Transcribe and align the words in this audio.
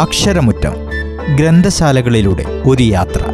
അക്ഷരമുറ്റം 0.00 0.74
ഗ്രന്ഥശാലകളിലൂടെ 1.36 2.44
ഒരു 2.66 2.82
യാത്ര. 2.82 3.24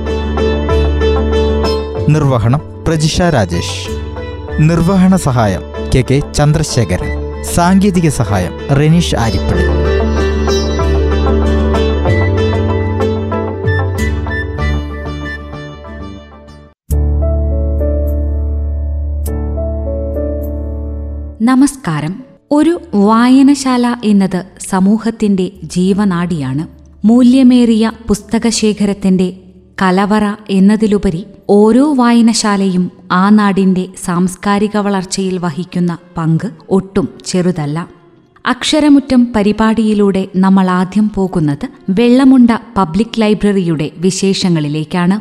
നിർവഹണം 2.09 2.61
പ്രജിഷ 2.89 3.23
രാജേഷ്. 3.23 3.89
നിർവഹണ 4.59 5.17
സഹായം 5.17 5.63
കെ 5.95 6.05
കെ 6.11 6.33
ചന്ദ്രശേഖരൻ. 6.33 7.43
സാങ്കേതിക 7.43 8.09
സഹായം 8.09 8.77
റെനീഷ് 8.77 9.15
ആരിപ്പള്ളി. 9.15 9.67
നമസ്കാരം. 21.45 22.25
ഒരു 22.51 22.81
വായനശാല 22.95 23.97
എന്നത് 24.05 24.45
സമൂഹത്തിന്റെ 24.73 25.51
ജീവനാഡിയാണ് 25.65 26.67
മൂല്യമേറിയ 27.07 27.93
പുസ്തകശേഖരത്തിന്റെ 28.09 29.37
കലവറ 29.83 30.25
എന്നതിലുപരി 30.51 31.25
ഓരോ 31.49 31.95
വായനശാലയും 31.95 32.91
ആ 33.13 33.31
നാടിന്റെ 33.31 33.87
സാംസ്കാരിക 34.05 34.77
വളർച്ചയിൽ 34.77 35.39
വഹിക്കുന്ന 35.39 35.99
പങ്ക് 36.17 36.51
ഒട്ടും 36.71 37.09
ചെറുതല്ല. 37.27 37.89
അക്ഷരമുറ്റം 38.47 39.33
പരിപാടിയിലൂടെ 39.37 40.29
നമ്മൾ 40.37 40.71
ആദ്യം 40.71 41.11
പോകുന്നത് 41.15 41.69
വെള്ളമുണ്ട 41.91 42.51
പബ്ലിക് 42.77 43.21
ലൈബ്രറിയുടെ 43.21 43.91
വിശേഷങ്ങളിലേക്കാണ്. 43.99 45.17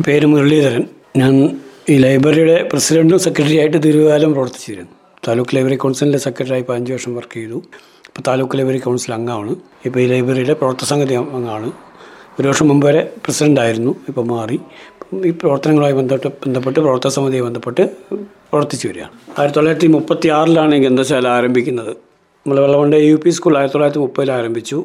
പേര് 0.00 0.26
മുരളീധരൻ. 0.26 0.84
ഞാൻ 1.16 1.56
ഈ 1.88 1.98
ലൈബ്രറിയുടെ 1.98 2.68
പ്രസിഡന്റും 2.72 3.18
സെക്രട്ടറിയായിട്ട് 3.18 3.76
ദീർഘകാലം 3.76 4.32
പ്രവർത്തിച്ചിരുന്നു. 4.32 4.99
താലൂക്ക് 5.26 5.54
ലൈബ്രറി 5.56 5.76
കൗൺസിലിന്റെ 5.76 6.18
സെക്രട്ടറി 6.24 6.58
ഇപ്പോൾ 6.62 6.74
അഞ്ച് 6.76 6.90
വർഷം 6.92 7.12
വർക്ക് 7.16 7.36
ചെയ്തു. 7.38 7.58
ഇപ്പോൾ 8.08 8.22
താലൂക്ക് 8.28 8.56
ലൈബ്രറി 8.58 8.78
കൗൺസിൽ 8.84 9.12
അംഗമാണ്. 9.16 9.52
ഇപ്പോൾ 9.86 10.00
ഈ 10.00 10.06
ലൈബ്രറിയുടെ 10.12 10.54
പ്രവർത്തകസമിതി 10.60 11.14
അംഗമാണ്. 11.14 11.68
ഒരു 12.38 12.46
വർഷം 12.48 12.66
മുമ്പ് 12.68 12.86
വരെ 12.86 13.02
പ്രസിഡന്റ് 13.24 13.60
ആയിരുന്നു 13.64 13.92
ഇപ്പോൾ 14.08 14.24
മാറി. 14.34 14.58
ഈ 15.28 15.30
പ്രവർത്തനങ്ങളുമായി 15.40 15.94
ബന്ധപ്പെട്ട് 16.00 16.36
ബന്ധപ്പെട്ട് 16.44 16.78
പ്രവർത്തന 16.80 17.10
സമിതിയെ 17.16 17.42
ബന്ധപ്പെട്ട് 17.48 17.82
പ്രവർത്തിച്ചു 18.50 18.86
വരികയാണ്. 18.88 19.12
ആയിരത്തി 19.38 19.58
തൊള്ളായിരത്തി 19.58 19.88
മുപ്പത്തി 19.96 20.28
ആറിലാണ് 20.38 20.74
ഈ 20.74 20.80
ഗ്രന്ഥശാല 20.84 21.28
ആരംഭിക്കുന്നത്. 21.38 21.92
നമ്മൾ 22.46 22.58
വെള്ളമുണ്ട 22.64 22.94
യു 23.08 23.16
പി 23.24 23.30
സ്കൂൾ 23.38 23.56
ആയിരത്തി 23.58 23.76
തൊള്ളായിരത്തി 23.76 24.02
മുപ്പതിൽ 24.04 24.32
ആരംഭിച്ചു. 24.38 24.78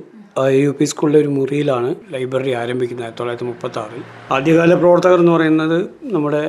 യു 0.64 0.72
പി 0.80 0.86
സ്കൂളിലെ 0.92 1.20
ഒരു 1.24 1.30
മുറിയിലാണ് 1.36 1.90
ലൈബ്രറി 2.14 2.54
ആരംഭിക്കുന്നത് 2.62 3.06
ആയിരത്തി 3.06 3.22
തൊള്ളായിരത്തി 3.22 3.48
മുപ്പത്തി 3.52 3.80
ആറിൽ 3.84 4.02
ആദ്യകാല 4.38 4.74
പ്രവർത്തകർ 4.82 5.20
എന്ന് 5.24 5.32
പറയുന്നത് 5.32 5.78
നമ്മുടെ 6.16 6.44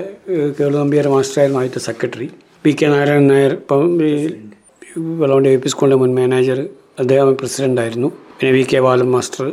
കേളു 0.61 0.77
നമ്പ്യാർ 0.83 1.09
മാസ്റ്ററായിരുന്നു 1.09 1.61
ആദ്യത്തെ 1.61 1.83
secretary. 1.87 2.29
P 2.67 2.71
K 2.79 2.87
Narayanan 2.93 3.27
Nair 3.31 3.53
ഇപ്പം 3.59 3.83
ഈ 4.05 4.13
വെള്ളമണ്ട 5.19 5.49
യു 5.53 5.59
പി 5.65 5.69
സ്കൂളിന്റെ 5.73 5.97
മുൻ 6.01 6.13
മാനേജർ 6.17 6.59
അദ്ദേഹം 7.03 7.29
പ്രസിഡന്റായിരുന്നു 7.41 8.09
പിന്നെ 8.39 8.49
V 8.57 8.63
K 8.71 8.79
Balan 8.87 9.09
master 9.13 9.45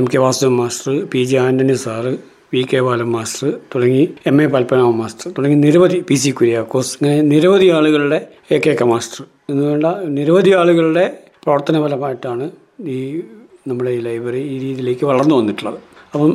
M 0.00 0.06
K 0.12 0.18
Vasudevan 0.22 0.54
master 0.60 0.92
P 1.12 1.22
J 1.30 1.36
Antony 1.46 1.74
sir 1.82 2.12
V 2.54 2.62
K 2.70 2.78
Balan 2.86 3.08
master 3.16 3.48
തുടങ്ങി 3.72 4.04
എം 4.30 4.38
എ 4.42 4.46
പൽപ്പനാമ 4.54 4.92
മാസ്റ്റർ 5.00 5.28
തുടങ്ങി 5.38 5.56
നിരവധി 5.64 5.98
പി 6.10 6.16
സി 6.22 6.30
കുര്യാക്കോസ് 6.38 6.92
ഇങ്ങനെ 6.98 7.18
നിരവധി 7.32 7.68
ആളുകളുടെ 7.78 8.20
എ 8.50 8.58
കെ 8.66 8.72
കെ 8.80 8.86
മാസ്റ്റർ. 8.92 9.20
എന്നുവേണ്ട 9.50 9.90
നിരവധി 10.18 10.54
ആളുകളുടെ 10.60 11.04
പ്രവർത്തന 11.44 11.82
ഫലമായിട്ടാണ് 11.86 12.46
ഈ 12.94 12.98
നമ്മുടെ 13.68 13.92
ഈ 13.98 14.00
ലൈബ്രറി 14.06 14.42
ഈ 14.54 14.56
രീതിയിലേക്ക് 14.64 15.06
വളർന്നു 15.10 15.34
വന്നിട്ടുള്ളത്. 15.40 15.78
അപ്പം 16.14 16.32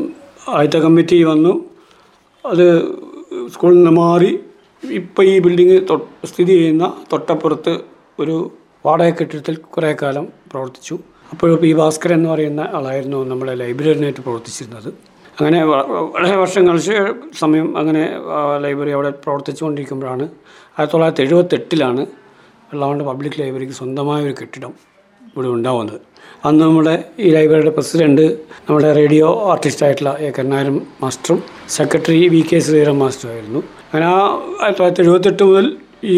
ആദ്യത്തെ 0.57 0.81
കമ്മിറ്റി 0.85 1.23
വന്നു. 1.23 1.55
അത് 2.45 2.67
സ്കൂളിൽ 3.55 3.77
നിന്ന് 3.77 3.95
മാറി 4.03 4.31
ഇപ്പം 4.83 5.23
ഈ 5.31 5.33
ബിൽഡിങ് 5.45 5.77
സ്ഥിതി 6.30 6.53
ചെയ്യുന്ന 6.59 6.85
തൊട്ടപ്പുറത്ത് 7.11 7.73
ഒരു 8.22 8.35
വാടക 8.85 9.09
കെട്ടിടത്തിൽ 9.09 9.55
കുറേ 9.75 9.91
കാലം 10.02 10.25
പ്രവർത്തിച്ചു. 10.52 10.95
അപ്പോൾ 11.31 11.55
പി 11.63 11.72
ഭാസ്കരൻ 11.80 12.16
എന്ന് 12.19 12.30
പറയുന്ന 12.30 12.61
ആളായിരുന്നു 12.77 13.17
നമ്മുടെ 13.31 13.53
ലൈബ്രറിനായിട്ട് 13.61 14.22
പ്രവർത്തിച്ചിരുന്നത്. 14.27 14.89
അങ്ങനെ 15.38 15.59
വളരെ 16.13 16.35
വർഷങ്ങൾ 16.44 16.77
സമയം 17.41 17.67
അങ്ങനെ 17.79 18.03
ലൈബ്രറി 18.63 18.91
അവിടെ 18.97 19.12
പ്രവർത്തിച്ചുകൊണ്ടിരിക്കുമ്പോഴാണ് 19.25 20.25
ആയിരത്തി 20.78 20.94
തൊള്ളായിരത്തി 20.94 21.23
എഴുപത്തെട്ടിലാണ് 21.25 22.01
വെള്ളാണ്ട് 22.72 23.03
പബ്ലിക് 23.09 23.38
ലൈബ്രറിക്ക് 23.41 23.75
സ്വന്തമായ 23.81 24.19
ഒരു 24.28 24.35
കെട്ടിടം 24.41 24.73
ഇവിടെ 25.31 25.47
ഉണ്ടാവുന്നത്. 25.47 26.00
അന്ന് 26.47 26.61
നമ്മുടെ 26.66 26.96
ഈ 27.19 27.29
ലൈബ്രറിയുടെ 27.35 27.73
പ്രസിഡന്റ് 27.78 28.25
നമ്മുടെ 28.67 28.90
റേഡിയോ 29.00 29.28
ആർട്ടിസ്റ്റായിട്ടുള്ള 29.51 30.11
എ 30.25 30.29
കരുണാകരൻ 30.38 30.78
മാസ്റ്ററും 31.03 31.40
സെക്രട്ടറി 31.78 32.22
വി 32.35 32.41
കെ 32.51 32.59
ശ്രീറാം 32.67 33.00
മാസ്റ്ററും 33.00 33.63
അങ്ങനെ 33.91 34.05
ആ 34.05 34.17
ആയിരത്തി 34.63 34.77
തൊള്ളായിരത്തി 34.77 35.03
എഴുപത്തെട്ട് 35.03 35.44
മുതൽ 35.44 35.66
ഈ 36.16 36.17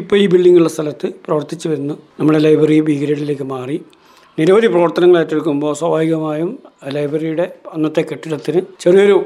ഇപ്പോൾ 0.00 0.16
ഈ 0.16 0.26
ബിൽഡിങ്ങുള്ള 0.26 0.68
സ്ഥലത്ത് 0.68 1.08
പ്രവർത്തിച്ചു 1.26 1.66
വരുന്നു. 1.68 1.94
നമ്മുടെ 2.20 2.38
ലൈബ്രറി 2.38 2.80
ബി 2.80 2.94
ഗ്രേഡിലേക്ക് 3.02 3.46
മാറി. 3.52 3.76
നിരവധി 4.38 4.66
പ്രവർത്തനങ്ങൾ 4.66 5.18
ഏറ്റെടുക്കുമ്പോൾ 5.20 5.72
സ്വാഭാവികമായും 5.74 6.50
ലൈബ്രറിയുടെ 6.96 7.46
അന്നത്തെ 7.74 8.02
കെട്ടിടത്തിന് 8.10 8.60
ചെറിയൊരു 8.80 9.16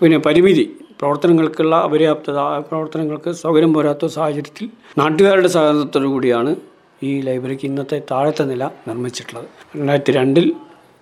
പിന്നെ 0.00 0.18
പരിമിതി. 0.18 0.64
പ്രവർത്തനങ്ങൾക്കുള്ള 1.00 1.74
അപര്യാപ്തത 1.76 2.38
പ്രവർത്തനങ്ങൾക്ക് 2.68 3.30
സൗകര്യം 3.42 3.74
പോരാത്ത 3.74 4.06
സാഹചര്യത്തിൽ 4.06 4.68
നാട്ടുകാരുടെ 4.98 5.48
സഹകരണത്തോടു 5.48 6.06
കൂടിയാണ് 6.06 6.56
ഈ 7.02 7.20
ലൈബ്രറിക്ക് 7.20 7.66
ഇന്നത്തെ 7.66 8.02
താഴത്തെ 8.10 8.44
നില 8.44 8.64
നിർമ്മിച്ചിട്ടുള്ളത്. 8.88 9.48
രണ്ടായിരത്തി 9.76 10.12
രണ്ടിൽ 10.12 10.46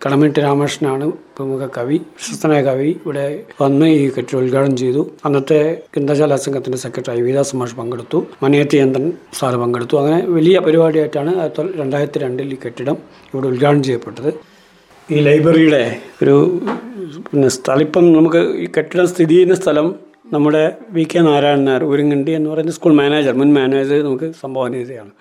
കടമേട്ട് 0.07 0.39
രാമകൃഷ്ണനാണ് 0.45 1.07
പ്രമുഖ 1.37 1.63
കവി 1.77 1.97
പ്രശസ്തനായ 2.17 2.61
കവി. 2.67 2.91
ഇവിടെ 3.05 3.25
വന്ന് 3.61 3.87
ഈ 3.95 4.03
കെട്ടിടം 4.17 4.39
ഉദ്ഘാടനം 4.41 4.75
ചെയ്തു. 4.83 5.03
അന്നത്തെ 5.27 5.59
ഗ്രന്ഥശാല 5.95 6.37
സംഘത്തിന്റെ 6.45 6.79
സെക്രട്ടറി 6.85 7.23
വികാസ് 7.29 7.57
മാഷ് 7.61 7.77
പങ്കെടുത്തു. 7.81 8.19
മനയത്തി 8.45 8.77
യന്ത്രൻ 8.83 9.07
സാറ് 9.39 9.59
പങ്കെടുത്തു. 9.63 9.97
അങ്ങനെ 10.03 10.19
വലിയ 10.37 10.59
പരിപാടിയായിട്ടാണ് 10.67 11.33
രണ്ടായിരത്തി 11.81 12.21
രണ്ടിൽ 12.25 12.55
ഈ 12.57 12.59
കെട്ടിടം 12.67 12.99
ഇവിടെ 13.33 13.47
ഉദ്ഘാടനം 13.53 13.83
ചെയ്യപ്പെട്ടത്. 13.89 14.31
ഈ 15.09 15.19
ലൈബ്രറിയുടെ 15.29 15.83
ഒരു 16.23 16.37
പിന്നെ 17.31 17.51
സ്ഥലം 17.59 18.09
നമുക്ക് 18.19 18.43
ഈ 18.65 18.69
കെട്ടിടം 18.79 19.07
സ്ഥിതി 19.15 19.35
ചെയ്യുന്ന 19.35 19.57
സ്ഥലം 19.63 19.89
നമ്മുടെ 20.35 20.65
വി 20.95 21.05
കെ 21.11 21.21
നാരായണൻ 21.29 21.65
നായർ 21.69 21.83
ഊരിങ്ങണ്ടി 21.91 22.33
എന്ന് 22.39 22.49
പറയുന്ന 22.51 22.73
സ്കൂൾ 22.79 22.95
മാനേജർ 23.03 23.35
മുൻ 23.41 23.51
മാനേജർ 23.61 23.99
നമുക്ക് 24.09 24.29
സംഭാവന 24.43 24.73
ചെയ്തതാണ്. 24.81 25.13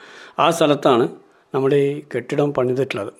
ആ 0.43 0.45
സ്ഥലത്താണ് 0.55 1.05
നമ്മുടെ 1.55 1.77
ഈ 1.87 1.91
കെട്ടിടം 2.13 2.49
പണിതിട്ടുള്ളത്. 2.57 3.11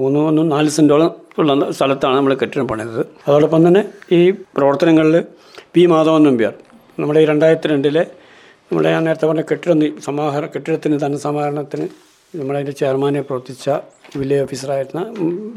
മൂന്ന് 0.00 0.42
നാല് 0.52 0.70
സെന്റോളം 0.76 1.10
ഉള്ള 1.40 1.70
സ്ഥലത്താണ് 1.78 2.16
നമ്മൾ 2.16 2.34
കെട്ടിടം 2.42 2.66
പണിതത്. 2.72 3.02
അതോടൊപ്പം 3.26 3.60
തന്നെ 3.66 3.82
ഈ 4.18 4.20
പ്രവർത്തനങ്ങളിൽ 4.56 5.16
പി 5.74 5.84
മാധവൻ 5.92 6.22
നമ്പ്യാർ 6.28 6.54
നമ്മുടെ 6.98 7.20
ഈ 7.24 7.26
രണ്ടായിരത്തി 7.32 7.68
രണ്ടിലെ 7.72 8.04
നമ്മുടെ 8.68 8.90
ഞാൻ 8.94 9.04
നേരത്തെ 9.08 9.26
പറഞ്ഞ 9.28 9.44
കെട്ടിടം 9.50 9.76
സമാഹരണ 9.80 10.00
സമാഹാര 10.08 10.44
കെട്ടിടത്തിന് 10.54 10.96
ധനസമാഹരണത്തിന് 11.04 11.86
നമ്മളതിന്റെ 12.34 12.74
ചെയർമാനെ 12.80 13.20
പ്രവർത്തിച്ച 13.20 13.70
വില്ലേജ് 14.20 14.42
ഓഫീസറായിരുന്ന 14.42 15.00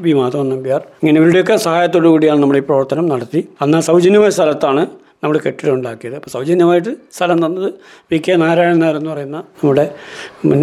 വി 0.06 0.14
മാധവൻ 0.20 0.48
നമ്പ്യാർ. 0.54 0.82
ഇങ്ങനെ 1.02 1.18
ഇവരുടെയൊക്കെ 1.22 1.56
സഹായത്തോടു 1.68 2.08
കൂടിയാണ് 2.14 2.40
നമ്മൾ 2.44 2.58
ഈ 2.62 2.64
പ്രവർത്തനം 2.70 3.06
നടത്തി. 3.14 3.42
അന്ന് 3.62 3.80
സൗജന്യമായ 3.90 4.32
സ്ഥലത്താണ് 4.38 4.84
നമ്മൾ 5.24 5.36
കെട്ടിടം 5.46 5.74
ഉണ്ടാക്കിയത്. 5.74 6.16
അപ്പോൾ 6.16 6.32
സൗജന്യമായിട്ട് 6.36 6.92
സ്ഥലം 7.18 7.38
തന്നത് 7.46 7.70
വി 8.12 8.18
കെ 8.26 8.34
നാരായണൻ 8.44 8.82
നായർ 8.84 8.98
എന്ന് 9.02 9.12
പറയുന്ന 9.14 9.38
നമ്മുടെ 9.60 9.86
മുൻ 10.50 10.60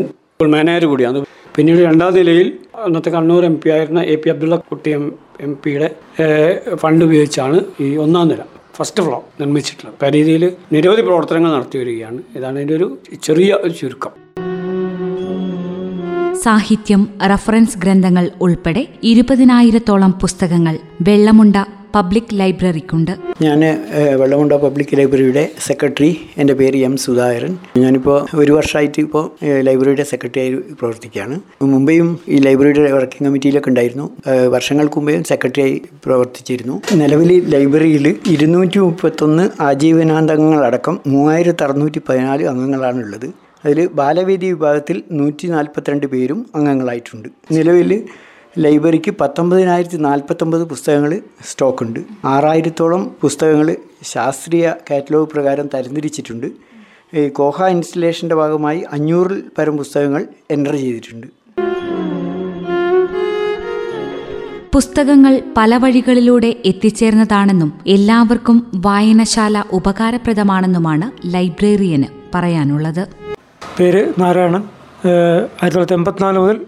മാനേജർ 0.49 0.85
കൂടിയാണ് 0.85 1.25
പിന്നീട് 1.57 1.79
രണ്ടാം 1.79 2.15
നിലയിൽ 2.15 2.59
അന്നത്തെ 2.85 3.11
കണ്ണൂർ 3.11 3.45
എം 3.45 3.61
പി 3.65 3.71
ആയിരുന്ന 3.71 4.03
A 4.03 4.15
P 4.15 4.29
Abdullakutty 4.57 4.91
M 4.91 5.13
M 5.41 5.59
പിയുടെ 5.65 5.95
ഫണ്ട് 6.75 7.05
ഉപയോഗിച്ചാണ് 7.05 7.61
ഈ 7.81 7.97
ഒന്നാം 7.97 8.29
നില 8.29 8.39
ഫസ്റ്റ് 8.77 9.03
ഫ്ലോർ 9.03 9.21
നിർമ്മിച്ചിട്ടുള്ളത്. 9.41 9.95
പരിധിയിൽ 10.03 10.41
രീതിയിൽ 10.41 10.53
നിരവധി 10.73 11.03
പ്രവർത്തനങ്ങൾ 11.03 11.53
നടത്തി 11.53 11.79
വരികയാണ്. 11.79 12.19
ഇതാണ് 12.37 12.57
ഇതിന്റെ 12.57 12.75
ഒരു 12.75 12.99
ചെറിയ 13.23 13.55
ഒരു 13.55 13.73
ചുരുക്കം. 13.73 14.11
സാഹിത്യം 16.43 17.09
റഫറൻസ് 17.27 17.79
ഗ്രന്ഥങ്ങൾ 17.79 18.31
ഉൾപ്പെടെ 18.41 18.89
ഇരുപതിനായിരത്തോളം 19.03 20.13
പുസ്തകങ്ങൾ 20.13 20.79
വെള്ളമുണ്ട 21.03 21.57
പബ്ലിക് 21.95 22.33
ലൈബ്രറിക്കുണ്ട്. 22.33 23.11
ഞാൻ 23.43 23.61
വെള്ളമുണ്ട 24.21 24.53
പബ്ലിക് 24.53 24.99
ലൈബ്രറിയുടെ 24.99 25.49
സെക്രട്ടറി. 25.67 26.11
എന്റെ 26.37 26.55
പേര് 26.55 26.77
എം 26.77 26.97
സുധാകരൻ. 26.97 27.59
ഞാനിപ്പോൾ 27.77 28.27
ഒരു 28.35 28.53
വർഷമായിട്ട് 28.53 29.01
ഇപ്പോൾ 29.03 29.25
ലൈബ്രറിയുടെ 29.61 30.03
സെക്രട്ടറി 30.03 30.41
ആയി 30.41 30.55
പ്രവർത്തിക്കുകയാണ്. 30.55 31.41
മുമ്പേയും 31.63 32.19
ഈ 32.29 32.39
ലൈബ്രറിയുടെ 32.39 32.93
വർക്കിംഗ് 32.93 33.25
കമ്മിറ്റിയിലൊക്കെ 33.25 33.69
ഉണ്ടായിരുന്നു. 33.69 34.07
വർഷങ്ങൾക്ക് 34.49 34.99
വർഷങ്ങൾക്ക് 34.99 35.25
സെക്രട്ടറി 35.29 35.63
ആയി 35.63 35.83
പ്രവർത്തിച്ചിരുന്നു. 36.05 36.83
നിലവിൽ 36.95 37.33
ലൈബ്രറിയിൽ 37.55 38.17
ഇരുന്നൂറ്റി 38.31 38.79
മുപ്പത്തൊന്ന് 38.79 39.63
ആജീവനാന്തങ്ങളടക്കം 39.63 41.01
മൂവായിരത്തി 41.07 41.65
അറുന്നൂറ്റി 41.65 42.01
പതിനാല് 42.09 42.45
അംഗങ്ങളാണുള്ളത്. 42.45 43.29
അതിൽ 43.65 43.89
ബാലവേദി 43.93 44.47
വിഭാഗത്തിൽ 44.47 45.03
നൂറ്റി 45.13 45.47
നാൽപ്പത്തിരണ്ട് 45.47 46.07
പേരും 46.07 46.47
അംഗങ്ങളായിട്ടുണ്ട്. 46.55 47.29
നിലവിൽ 47.53 48.03
ലൈബ്രറിക്ക് 48.59 49.11
പത്തൊമ്പതിനായിരത്തി 49.11 49.97
നാൽപ്പത്തൊമ്പത് 49.97 50.65
പുസ്തകങ്ങൾ 50.65 51.21
സ്റ്റോക്കുണ്ട്. 51.51 52.01
ആറായിരത്തോളം 52.25 53.17
പുസ്തകങ്ങൾ 53.21 53.77
ശാസ്ത്രീയ 54.03 54.75
കാറ്റലോഗ് 54.91 55.29
പ്രകാരം 55.29 55.69
തരംതിരിച്ചിട്ടുണ്ട്. 55.75 56.47
ഈ 57.17 57.29
കോഹ 57.29 57.65
ഇൻസ്റ്റലേഷന്റെ 57.65 58.35
ഭാഗമായി 58.35 58.85
അഞ്ഞൂറിൽ 58.93 59.43
പരം 59.59 59.77
പുസ്തകങ്ങൾ 59.77 60.27
എന്റർ 60.51 60.73
ചെയ്തിട്ടുണ്ട്. 60.73 61.27
പുസ്തകങ്ങൾ 64.75 65.43
പല 65.57 65.77
വഴികളിലൂടെ 65.77 66.57
എത്തിച്ചേർന്നതാണെന്നും 66.65 67.81
എല്ലാവർക്കും 67.87 68.71
വായനശാല 68.75 69.65
ഉപകാരപ്രദമാണെന്നുമാണ് 69.73 71.35
ലൈബ്രറിയന് 71.35 72.07
പറയാനുള്ളത്. 72.35 73.09
പേര് 73.79 74.13
നാരായണൻ 74.19 74.63
ആയിരത്തി 74.63 75.69
തൊള്ളായിരത്തി 75.69 75.95
എൺപത്തിനാല് 75.95 76.39
മുതൽ 76.39 76.61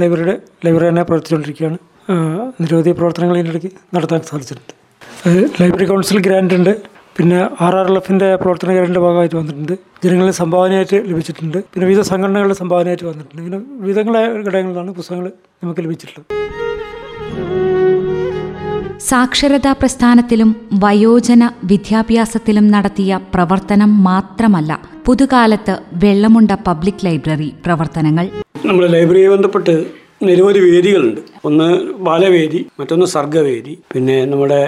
ലൈബ്രറിയുടെ 0.00 0.34
ലൈബ്രറി 0.64 0.88
തന്നെ 0.88 1.02
പ്രവർത്തിച്ചുകൊണ്ടിരിക്കുകയാണ്. 1.08 1.78
നിരവധി 2.62 2.92
പ്രവർത്തനങ്ങൾ 2.98 3.36
ഇതിനിടയ്ക്ക് 3.40 3.70
നടത്താൻ 3.94 4.20
സാധിച്ചിട്ടുണ്ട്. 4.30 4.72
ലൈബ്രറി 5.60 5.86
കൗൺസിൽ 5.90 6.18
ഗ്രാൻഡ് 6.26 6.54
ഉണ്ട്. 6.58 6.72
പിന്നെ 7.16 7.38
ആർ 7.64 7.74
ആർ 7.78 7.86
എൽ 7.90 7.96
എഫിന്റെ 8.00 8.28
പ്രവർത്തന 8.42 8.68
ഗ്രാൻഡിന്റെ 8.76 9.00
ഭാഗമായിട്ട് 9.04 9.36
വന്നിട്ടുണ്ട്. 9.38 9.72
ജനങ്ങളിൽ 10.04 10.34
സംഭാവനയായിട്ട് 10.42 10.98
ലഭിച്ചിട്ടുണ്ട്. 11.10 11.58
പിന്നെ 11.72 11.86
വിവിധ 11.88 12.02
സംഘടനകളുടെ 12.10 12.56
സംഭാവനയായിട്ട് 12.60 13.06
വന്നിട്ടുണ്ട്. 13.10 13.40
ഇങ്ങനെ 13.42 13.58
വിവിധങ്ങളായ 13.82 14.26
ഘടകങ്ങളിലാണ് 14.36 14.92
പുസ്തകങ്ങൾ 14.98 15.26
നമുക്ക് 15.62 15.84
ലഭിച്ചിട്ടുള്ളത്. 15.86 16.26
സാക്ഷരതാ 19.08 19.72
പ്രസ്ഥാനത്തിലും 19.80 20.50
വയോജന 20.84 21.50
വിദ്യാഭ്യാസത്തിലും 21.70 22.66
നടത്തിയ 22.74 23.20
പ്രവർത്തനം 23.34 23.90
മാത്രമല്ല 24.04 24.80
പുതുകാലത്ത് 25.06 25.74
വെള്ളമുണ്ട 26.04 26.52
പബ്ലിക് 26.66 27.04
ലൈബ്രറി 27.06 27.50
പ്രവർത്തനങ്ങൾ. 27.66 28.26
നമ്മുടെ 28.66 28.88
ലൈബ്രറിയെ 28.88 29.28
ബന്ധപ്പെട്ട് 29.28 29.72
നിരവധി 30.28 30.60
വേദികളുണ്ട്. 30.64 31.20
ഒന്ന് 31.44 31.68
ബാലവേദി 32.08 32.60
മറ്റൊന്ന് 32.80 33.06
സർഗവേദി 33.06 33.74
പിന്നെ 33.92 34.16
നമ്മുടെ 34.24 34.60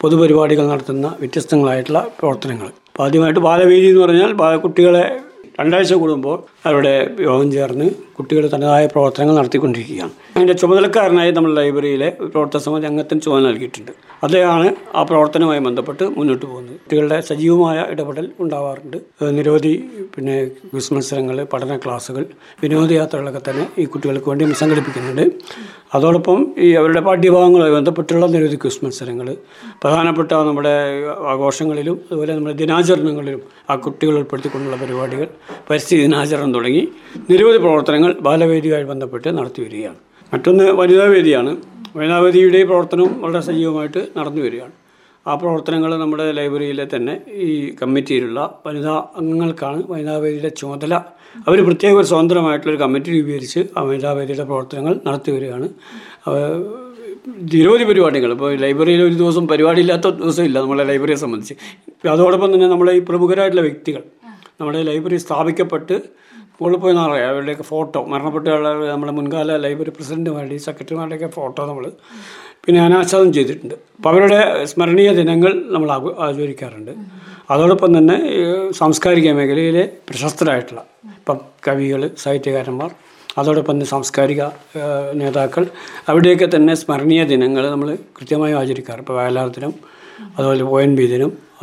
പൊതുപരിപാടികൾ 0.00 0.64
നടത്തുന്ന 0.72 1.06
വ്യത്യസ്തങ്ങളായിട്ടുള്ള 1.20 2.00
പ്രവർത്തനങ്ങൾ. 2.18 2.68
അപ്പോൾ 2.90 3.04
ആദ്യമായിട്ട് 3.04 3.40
ബാലവേദി 3.46 3.86
എന്ന് 3.92 4.02
പറഞ്ഞാൽ 4.04 4.32
കുട്ടികളെ 4.64 5.04
രണ്ടാഴ്ച 5.60 5.94
കൂടുമ്പോൾ 6.02 6.36
അവരുടെ 6.66 6.94
യോഗം 7.28 7.48
ചേർന്ന് 7.52 7.88
കുട്ടികൾ 8.18 8.44
തനതായ 8.54 8.86
പ്രവർത്തനങ്ങൾ 8.86 9.34
നടത്തിക്കൊണ്ടിരിക്കുകയാണ്. 9.40 10.12
അതിന്റെ 10.36 10.54
ചുമതലക്കാരനായി 10.60 11.30
നമ്മൾ 11.30 11.52
ലൈബ്രറിയിലെ 11.58 12.08
പ്രവർത്തന 12.32 12.60
സമിതി 12.66 12.86
അംഗത്തിന് 12.90 13.20
ചുമതല 13.20 13.44
നൽകിയിട്ടുണ്ട്. 13.50 13.92
അദ്ദേഹമാണ് 14.22 14.68
ആ 14.94 15.02
പ്രവർത്തനവുമായി 15.02 15.62
ബന്ധപ്പെട്ട് 15.66 16.04
മുന്നോട്ട് 16.18 16.44
പോകുന്നത്. 16.46 16.76
കുട്ടികളുടെ 16.82 17.18
സജീവമായ 17.30 17.78
ഇടപെടൽ 17.92 18.26
ഉണ്ടാവാറുണ്ട്. 18.40 18.98
നിരവധി 19.38 19.74
പിന്നെ 20.14 20.36
ക്വിസ് 20.72 20.92
മത്സരങ്ങൾ 20.94 21.36
പഠന 21.52 21.76
ക്ലാസ്സുകൾ 21.76 22.26
വിനോദയാത്രകളൊക്കെ 22.62 23.42
തന്നെ 23.50 23.66
ഈ 23.78 23.84
കുട്ടികൾക്ക് 23.84 24.30
വേണ്ടി 24.30 24.56
സംഘടിപ്പിക്കുന്നുണ്ട്. 24.62 25.24
അതോടൊപ്പം 25.94 26.38
ഈ 26.58 26.68
അവരുടെ 26.74 27.00
പാഠ്യഭാഗങ്ങളുമായി 27.00 27.72
ബന്ധപ്പെട്ടുള്ള 27.72 28.24
നിരവധി 28.26 28.56
ക്വിസ് 28.56 28.84
മത്സരങ്ങൾ 28.84 29.28
പ്രധാനപ്പെട്ട 29.82 30.32
നമ്മുടെ 30.48 30.74
ആഘോഷങ്ങളിലും 31.34 31.96
അതുപോലെ 32.10 32.32
നമ്മുടെ 32.34 32.56
ദിനാചരണങ്ങളിലും 32.62 33.42
ആ 33.70 33.74
കുട്ടികൾ 33.74 34.14
ഉൾപ്പെടുത്തിക്കൊണ്ടുള്ള 34.18 34.76
പരിപാടികൾ 34.76 35.28
പരിസ്ഥിതി 35.70 36.00
ദിനാചരണം 36.02 36.52
തുടങ്ങി 36.54 36.88
നിരവധി 37.30 37.58
പ്രവർത്തനങ്ങൾ 37.58 38.07
ബാലവേദിയുമായി 38.20 38.84
ബന്ധപ്പെട്ട് 38.84 39.38
നടത്തി 39.38 39.60
വരികയാണ്. 39.62 39.96
മറ്റൊന്ന് 40.34 40.64
വനിതാ 40.64 41.04
വേദിയാണ്. 41.04 41.56
വനിതാ 41.96 42.18
വേദിയുടെ 42.18 42.64
പ്രവർത്തനവും 42.64 43.22
വളരെ 43.22 43.40
സജീവമായിട്ട് 43.40 44.08
നടന്നു 44.16 44.42
വരികയാണ്. 44.42 44.72
ആ 45.28 45.34
പ്രവർത്തനങ്ങൾ 45.34 45.96
നമ്മുടെ 45.96 46.32
ലൈബ്രറിയിലെ 46.32 46.86
തന്നെ 46.96 47.20
ഈ 47.30 47.74
കമ്മിറ്റിയിലുള്ള 47.82 48.60
വനിതാ 48.66 48.94
അംഗങ്ങൾക്കാണ് 49.16 49.82
വനിതാവേദിയുടെ 49.88 50.48
ചുമതല. 50.48 50.94
അവർ 51.48 51.64
പ്രത്യേക 51.64 51.94
ഒരു 51.94 52.06
സ്വതന്ത്രമായിട്ടുള്ളൊരു 52.06 52.80
കമ്മിറ്റി 52.82 53.10
രൂപീകരിച്ച് 53.10 53.60
ആ 53.76 53.82
വനിതാവേദിയുടെ 53.82 54.44
പ്രവർത്തനങ്ങൾ 54.44 55.00
നടത്തി 55.06 55.30
വരികയാണ്. 55.30 55.68
നിരവധി 57.52 57.84
പരിപാടികൾ. 57.84 58.32
ഇപ്പോൾ 58.32 58.56
ലൈബ്രറിയിൽ 58.56 59.02
ഒരു 59.02 59.14
ദിവസം 59.14 59.48
പരിപാടി 59.48 59.80
ഇല്ലാത്ത 59.80 60.08
ദിവസം 60.08 60.44
ഇല്ല 60.44 60.60
നമ്മളെ 60.60 60.84
ലൈബ്രറിയെ 60.84 61.16
സംബന്ധിച്ച്. 61.16 61.54
അതോടൊപ്പം 62.08 62.54
തന്നെ 62.54 62.68
നമ്മളെ 62.68 62.92
ഈ 62.92 62.98
പ്രമുഖരായിട്ടുള്ള 62.98 63.64
വ്യക്തികൾ 63.68 64.02
നമ്മുടെ 64.60 64.82
ലൈബ്രറി 64.82 65.16
സ്ഥാപിക്കപ്പെട്ട് 65.16 66.00
മുകളിൽ 66.60 66.78
പോയി 66.82 66.94
നാളെ 66.98 67.18
അവരുടെയൊക്കെ 67.30 67.66
ഫോട്ടോ. 67.72 68.00
മരണപ്പെട്ടുള്ള 68.12 68.68
നമ്മുടെ 68.92 69.12
മുൻകാല 69.18 69.56
ലൈബ്രറി 69.64 69.92
പ്രസിഡന്റുമാരുടെയും 69.96 70.62
സെക്രട്ടറിമാരുടെയൊക്കെ 70.68 71.28
ഫോട്ടോ 71.38 71.60
നമ്മൾ 71.70 71.84
പിന്നെ 72.64 72.78
അനാച്ഛാദം 72.84 73.30
ചെയ്തിട്ടുണ്ട്. 73.36 73.74
അപ്പോൾ 73.96 74.08
അവരുടെ 74.12 74.40
സ്മരണീയ 74.70 75.10
ദിനങ്ങൾ 75.18 75.52
നമ്മൾ 75.74 75.90
ആചരിക്കാറുണ്ട്. 76.26 76.92
അതോടൊപ്പം 77.50 77.90
തന്നെ 77.98 78.16
സാംസ്കാരിക 78.78 79.28
മേഖലയിലെ 79.38 79.84
പ്രശസ്തരായിട്ടുള്ള 80.08 80.82
ഇപ്പം 81.18 81.38
കവികൾ 81.68 82.02
സാഹിത്യകാരന്മാർ 82.22 82.90
അതോടൊപ്പം 83.40 83.72
തന്നെ 83.74 83.86
സാംസ്കാരിക 83.86 84.42
നേതാക്കൾ 85.20 85.64
അവിടെയൊക്കെ 86.10 86.46
തന്നെ 86.56 86.74
സ്മരണീയ 86.74 87.22
ദിനങ്ങൾ 87.32 87.64
നമ്മൾ 87.70 87.88
കൃത്യമായി 88.18 88.54
ആചരിക്കാറ്. 88.60 89.00
ഇപ്പോൾ 89.04 89.16
വയലാർ 89.18 89.48
ദിനം 89.56 89.72
അതുപോലെ 90.38 90.62
ഒ 90.62 90.80
എൻ 90.80 90.92
ബി 90.96 91.06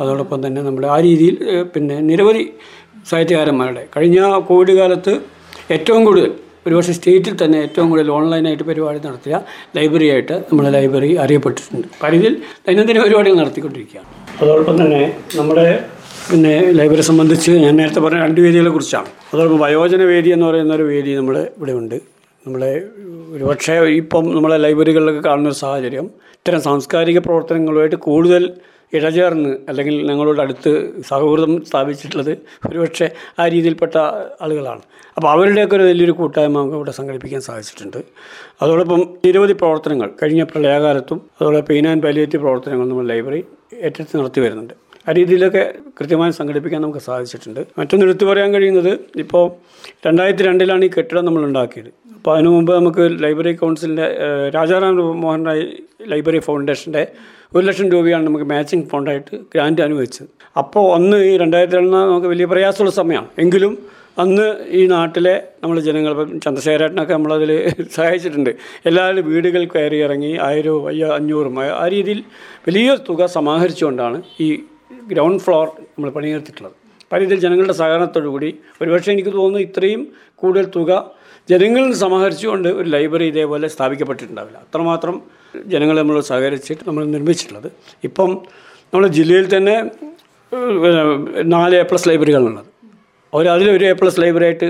അതോടൊപ്പം 0.00 0.46
തന്നെ 0.46 0.62
നമ്മുടെ 0.62 0.88
ആ 0.94 0.96
രീതിയിൽ 1.00 1.36
പിന്നെ 1.74 1.96
നിരവധി 2.00 2.44
സാഹിത്യകാരന്മാരുടെ 3.10 3.82
കഴിഞ്ഞ 3.96 4.18
കോവിഡ് 4.48 4.72
കാലത്ത് 4.72 5.12
ഏറ്റവും 5.74 6.02
കൂടുതൽ 6.04 6.32
ഒരുപക്ഷെ 6.66 6.92
സ്റ്റേറ്റിൽ 6.92 7.34
തന്നെ 7.42 7.58
ഏറ്റവും 7.58 7.86
കൂടുതൽ 7.90 8.08
ഓൺലൈനായിട്ട് 8.10 8.62
പരിപാടി 8.62 9.00
നടത്തിയ 9.08 9.34
ലൈബ്രറി 9.76 10.08
ആയിട്ട് 10.14 10.32
നമ്മുടെ 10.32 10.70
ലൈബ്രറി 10.70 11.10
അറിയപ്പെട്ടിട്ടുണ്ട്. 11.24 11.86
പരിധിയിൽ 12.02 12.34
ദൈനംദിന 12.66 12.98
പരിപാടികൾ 13.02 13.36
നടത്തിക്കൊണ്ടിരിക്കുകയാണ്. 13.42 14.08
അതോടൊപ്പം 14.42 14.76
തന്നെ 14.82 15.02
നമ്മുടെ 15.38 15.66
പിന്നെ 16.30 16.54
ലൈബ്രറി 16.78 17.04
സംബന്ധിച്ച് 17.10 17.52
ഞാൻ 17.64 17.76
നേരത്തെ 17.80 18.00
പറഞ്ഞ 18.00 18.20
രണ്ട് 18.26 18.40
വേദികളെ 18.40 18.70
കുറിച്ചാണ്. 18.70 19.08
അതോടൊപ്പം 19.32 19.60
വയോജന 19.64 20.02
വേദി 20.12 20.30
എന്ന് 20.36 20.46
പറയുന്ന 20.46 20.74
ഒരു 20.74 20.86
വേദി 20.92 21.14
നമ്മുടെ 21.14 21.42
ഇവിടെ 21.58 21.72
ഉണ്ട്. 21.72 21.96
നമ്മളെ 22.46 22.72
ഒരുപക്ഷെ 23.34 23.74
ഇപ്പം 24.00 24.24
നമ്മളെ 24.34 24.56
ലൈബ്രറികളിലൊക്കെ 24.56 25.22
കാണുന്ന 25.28 25.48
ഒരു 25.48 25.58
സാഹചര്യം 25.64 26.06
ഇത്തരം 26.32 26.60
സാംസ്കാരിക 26.60 27.18
പ്രവർത്തനങ്ങളുമായിട്ട് 27.18 27.96
കൂടുതൽ 27.96 28.42
ഇഴചേർന്ന് 28.92 29.52
അല്ലെങ്കിൽ 29.70 29.96
ഞങ്ങളോട് 30.10 30.40
അടുത്ത് 30.40 30.72
സൗഹൃദം 31.08 31.52
സ്ഥാപിച്ചിട്ടുള്ളത് 31.68 32.30
ഒരുപക്ഷെ 32.68 33.06
ആ 33.38 33.46
രീതിയിൽപ്പെട്ട 33.54 33.96
ആളുകളാണ്. 34.44 34.82
അപ്പോൾ 35.16 35.28
അവരുടെയൊക്കെ 35.32 35.76
ഒരു 35.76 35.84
വലിയൊരു 35.88 36.12
കൂട്ടായ്മ 36.12 36.56
നമുക്ക് 36.58 36.76
ഇവിടെ 36.76 36.90
സംഘടിപ്പിക്കാൻ 36.90 37.40
സാധിച്ചിട്ടുണ്ട്. 37.40 38.00
അതോടൊപ്പം 38.62 39.02
നിരവധി 39.26 39.52
പ്രവർത്തനങ്ങൾ 39.52 40.10
കഴിഞ്ഞ 40.22 40.42
പ്രളയകാലത്തും 40.42 41.20
അതോടൊപ്പം 41.40 41.88
ആൻഡ് 41.92 42.02
പാലിയേറ്റീവ് 42.02 42.42
പ്രവർത്തനങ്ങൾ 42.42 42.88
നമ്മൾ 42.88 43.06
ലൈബ്രറി 43.12 43.44
ഏറ്റെടുത്ത് 43.82 44.16
നടത്തി 44.20 44.40
വരുന്നുണ്ട്. 44.40 44.74
ആ 45.06 45.12
രീതിയിലൊക്കെ 45.18 45.62
കൃത്യമായി 45.98 46.32
സംഘടിപ്പിക്കാൻ 46.38 46.80
നമുക്ക് 46.82 47.02
സാധിച്ചിട്ടുണ്ട്. 47.08 47.60
മറ്റൊന്ന് 47.78 48.06
എടുത്തു 48.06 48.24
പറയാൻ 48.30 48.50
കഴിയുന്നത് 48.54 48.92
ഇപ്പോൾ 49.24 49.44
രണ്ടായിരത്തി 50.06 50.44
രണ്ടിലാണ് 50.48 50.84
ഈ 50.84 50.90
കെട്ടിടം 50.96 51.24
നമ്മൾ 51.24 51.42
ഉണ്ടാക്കിയത്. 51.48 51.90
അപ്പോൾ 52.16 52.32
അതിനു 52.34 52.50
മുമ്പ് 52.54 52.72
നമുക്ക് 52.74 53.02
ലൈബ്രറി 53.24 53.54
കൗൺസിലിന്റെ 53.62 54.06
രാജാറാം 54.54 54.96
മോഹൻ 55.22 55.42
റായ് 55.48 55.64
ലൈബ്രറി 56.12 56.40
ഫൗണ്ടേഷന്റെ 56.46 57.02
ഒരു 57.54 57.64
ലക്ഷം 57.66 57.88
രൂപയാണ് 57.90 58.24
നമുക്ക് 58.26 58.46
മാച്ചിങ് 58.52 58.86
ഫണ്ടായിട്ട് 58.92 59.36
ഗ്രാന്റ് 59.52 59.82
അനുവദിച്ചത്. 59.82 60.28
അപ്പോൾ 60.62 60.86
അന്ന് 60.96 61.18
ഈ 61.30 61.32
രണ്ടായിരത്തി 61.42 61.76
രണ്ടിന് 61.78 62.00
നമുക്ക് 62.10 62.30
വലിയ 62.32 62.46
പ്രയാസമുള്ള 62.52 62.92
സമയമാണ്. 63.00 63.28
എങ്കിലും 63.44 63.74
അന്ന് 64.22 64.46
ഈ 64.78 64.82
നാട്ടിലെ 64.86 65.32
നമ്മൾ 65.62 65.76
ജനങ്ങൾ 65.86 66.12
ഇപ്പം 66.14 66.28
ചന്ദ്രശേഖരേട്ടനൊക്കെ 66.40 67.12
നമ്മളതിൽ 67.12 67.50
സഹായിച്ചിട്ടുണ്ട്. 67.96 68.52
എല്ലാവരും 68.88 69.24
വീടുകൾ 69.30 69.62
കയറി 69.74 69.98
ഇറങ്ങി 70.06 70.32
ആയിരവും 70.46 70.84
അയ്യ 70.90 71.10
അഞ്ഞൂറും 71.18 71.58
ആ 71.82 71.84
രീതിയിൽ 71.94 72.20
വലിയ 72.68 72.96
തുക 73.08 73.26
സമാഹരിച്ചുകൊണ്ടാണ് 73.36 74.18
ഈ 74.46 74.48
ഗ്രൗണ്ട് 75.12 75.42
ഫ്ലോർ 75.44 75.66
നമ്മൾ 75.92 76.10
പണിയെടുത്തിട്ടുള്ളത്. 76.16 76.74
പല 77.12 77.18
രീതിയിൽ 77.22 77.40
ജനങ്ങളുടെ 77.44 77.74
സഹകരണത്തോടുകൂടി 77.80 78.50
ഒരുപക്ഷെ 78.82 79.10
എനിക്ക് 79.12 79.32
തോന്നുന്നു 79.32 79.60
ഇത്രയും 79.66 80.02
കൂടുതൽ 80.40 80.66
തുക 80.76 80.90
ജനങ്ങളിൽ 81.50 81.92
സമാഹരിച്ചുകൊണ്ട് 82.02 82.68
ഒരു 82.68 82.88
ലൈബ്രറി 82.94 83.26
ഇതേപോലെ 83.32 83.66
സ്ഥാപിക്കപ്പെട്ടിട്ടുണ്ടാവില്ല. 83.68 84.58
അത്രമാത്രം 84.66 85.16
ജനങ്ങൾ 85.72 85.96
നമ്മൾ 86.00 86.16
സഹകരിച്ചിട്ട് 86.30 86.82
നമ്മൾ 86.88 87.04
നിർമ്മിച്ചിട്ടുള്ളത്. 87.16 87.68
ഇപ്പം 88.08 88.30
നമ്മുടെ 88.92 89.10
ജില്ലയിൽ 89.18 89.46
തന്നെ 89.56 89.76
നാല് 91.54 91.76
എ 91.76 91.82
പ്ലസ് 91.82 92.08
ലൈബ്രറികളുള്ളത് 92.08 92.70
ഒരു 93.32 93.48
അതിലൊരു 93.54 93.84
എ 93.84 93.92
പ്ലസ് 93.92 94.20
ലൈബ്രറി 94.20 94.46
ആയിട്ട് 94.48 94.68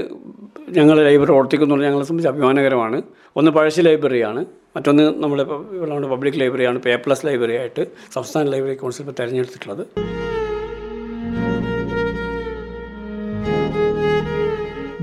ഞങ്ങൾ 0.69 1.05
ലൈബ്രറി 1.05 1.31
പ്രവർത്തിക്കുന്നു 1.31 1.77
ഞങ്ങളെ 1.77 2.05
സംബന്ധിച്ച് 2.05 2.29
അഭിമാനകരമാണ്. 2.29 3.03
ഒന്ന് 3.37 3.51
പഴശ്ശി 3.51 3.83
ലൈബ്രറിയാണ്. 3.83 4.45
മറ്റൊന്ന് 4.77 5.03
ഇവിടെ 5.25 5.45
നമ്മുടെ 5.89 6.09
പബ്ലിക് 6.09 6.41
ലൈബ്രറിയാണ് 6.41 6.79
പേ 6.83 6.97
പ്ലസ് 6.97 7.27
ലൈബ്രറി 7.27 7.57
ആയിട്ട് 7.57 7.87
സംസ്ഥാന 8.15 8.49
ലൈബ്രറി 8.49 8.75
കൗൺസിൽ 8.75 9.11
തിരഞ്ഞെടുത്തിട്ടുള്ളത്. 9.11 9.87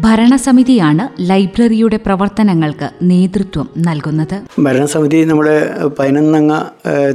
ഭരണസമിതിയാണ് 0.06 1.04
ലൈബ്രറിയുടെ 1.30 1.98
പ്രവർത്തനങ്ങൾക്ക് 2.06 2.88
നേതൃത്വം 3.10 3.68
നൽകുന്നത്. 3.88 4.36
ഭരണസമിതി 4.66 5.20
നമ്മുടെ 5.30 5.54
പതിനൊന്നംഗ 6.00 6.54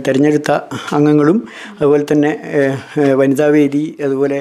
തെരഞ്ഞെടുത്ത 0.07 0.51
അംഗങ്ങളും 0.97 1.39
അതുപോലെ 1.79 2.05
തന്നെ 2.13 2.31
വനിതാവേദി 3.21 3.83
അതുപോലെ 4.07 4.39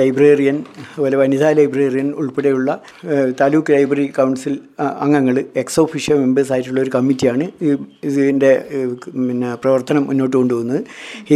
ലൈബ്രേറിയൻ 0.00 0.58
അതുപോലെ 0.92 1.16
വനിതാ 1.22 1.50
ലൈബ്രേറിയൻ 1.58 2.10
ഉൾപ്പെടെയുള്ള 2.20 2.68
താലൂക്ക് 3.40 3.74
ലൈബ്രറി 3.76 4.06
കൗൺസിൽ 4.18 4.54
അംഗങ്ങൾ 5.06 5.38
എക്സ് 5.62 5.80
ഓഫീഷ്യൽ 5.84 6.18
മെമ്പേഴ്സ് 6.18 6.52
ആയിട്ടുള്ള 6.52 6.78
ഒരു 6.80 6.92
കമ്മിറ്റിയാണ് 6.96 7.48
ഇതിന്റെ 8.10 8.52
പിന്നെ 9.16 9.50
പ്രവർത്തനം 9.64 10.06
മുന്നോട്ട് 10.06 10.36
കൊണ്ടുപോകുന്നത്. 10.36 10.80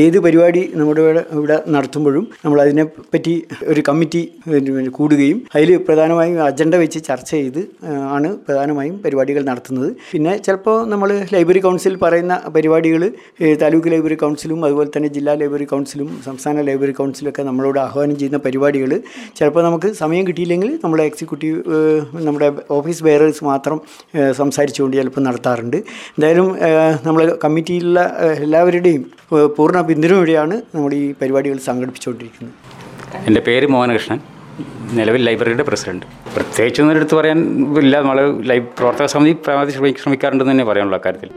ഏത് 0.02 0.18
പരിപാടി 0.18 0.64
നമ്മുടെ 0.74 1.02
ഇവിടെ 1.38 1.58
നടത്തുമ്പോഴും 1.68 2.24
നമ്മൾ 2.44 2.60
അതിനെപ്പറ്റി 2.66 3.34
ഒരു 3.64 3.82
കമ്മിറ്റി 3.90 4.22
കൂടുകയും 5.00 5.40
അതിൽ 5.56 5.70
പ്രധാനമായും 5.88 6.38
അജണ്ട 6.52 6.74
വെച്ച് 6.82 7.00
ചർച്ച 7.08 7.30
ചെയ്ത് 7.36 7.60
ആണ് 8.16 8.28
പ്രധാനമായും 8.46 8.96
പരിപാടികൾ 9.04 9.42
നടത്തുന്നത്. 9.50 9.90
പിന്നെ 10.12 10.32
ചിലപ്പോൾ 10.46 10.78
നമ്മൾ 10.92 11.08
ലൈബ്രറി 11.34 11.60
കൗൺസിൽ 11.66 11.94
പറയുന്ന 12.04 12.34
പരിപാടികൾ 12.56 13.02
താലൂക്ക് 13.62 13.90
ലൈബ്രറി 13.94 14.18
കൗൺസിലും 14.22 14.60
അതുപോലെ 14.68 14.90
തന്നെ 14.96 15.10
ജില്ലാ 15.16 15.34
ലൈബ്രറി 15.42 15.66
കൗൺസിലും 15.72 16.08
സംസ്ഥാന 16.28 16.62
ലൈബ്രറി 16.68 16.94
കൗൺസിലൊക്കെ 17.00 17.44
നമ്മളോട് 17.50 17.78
ആഹ്വാനം 17.86 18.16
ചെയ്യുന്ന 18.22 18.40
പരിപാടികൾ 18.46 18.90
ചിലപ്പോൾ 19.38 19.64
നമുക്ക് 19.68 19.90
സമയം 20.02 20.24
കിട്ടിയില്ലെങ്കിൽ 20.28 20.72
നമ്മുടെ 20.84 21.04
എക്സിക്യൂട്ടീവ് 21.10 21.58
നമ്മുടെ 22.28 22.48
ഓഫീസ് 22.78 23.04
ബെയറേഴ്സ് 23.08 23.44
മാത്രം 23.50 23.78
സംസാരിച്ചുകൊണ്ട് 24.40 24.96
ചിലപ്പോൾ 25.00 25.24
നടത്താറുണ്ട്. 25.28 25.78
എന്തായാലും 26.16 26.48
നമ്മൾ 27.06 27.22
കമ്മിറ്റിയിലുള്ള 27.44 28.00
എല്ലാവരുടെയും 28.46 29.04
പൂർണ 29.58 29.80
പിന്തുണയോടെയാണ് 29.90 30.56
നമ്മൾ 30.74 30.92
ഈ 31.00 31.04
പരിപാടികൾ 31.22 31.58
സംഘടിപ്പിച്ചുകൊണ്ടിരിക്കുന്നത്. 31.68 32.54
എന്റെ 33.28 33.42
പേര് 33.48 33.66
മോഹനകൃഷ്ണൻ. 33.74 34.20
നിലവിൽ 34.92 35.22
ലൈബ്രറിയുടെ 35.22 35.62
പ്രസിഡന്റ്. 35.62 36.06
പ്രത്യേകിച്ച് 36.34 36.82
ഒന്നും 36.82 36.96
എടുത്ത് 36.96 37.14
പറയാൻ 37.14 37.38
ഇല്ല. 37.78 38.00
നമ്മൾ 38.00 38.38
പ്രവർത്തക 38.78 39.06
സമിതി 39.06 39.36
പരമാവധി 39.48 39.70
ശ്രമി- 39.70 39.94
ശ്രമിക്കാറുണ്ടെന്ന് 40.02 40.52
തന്നെ 40.52 40.64
പറയാനുള്ള 40.64 41.00
കാര്യത്തിൽ 41.06 41.28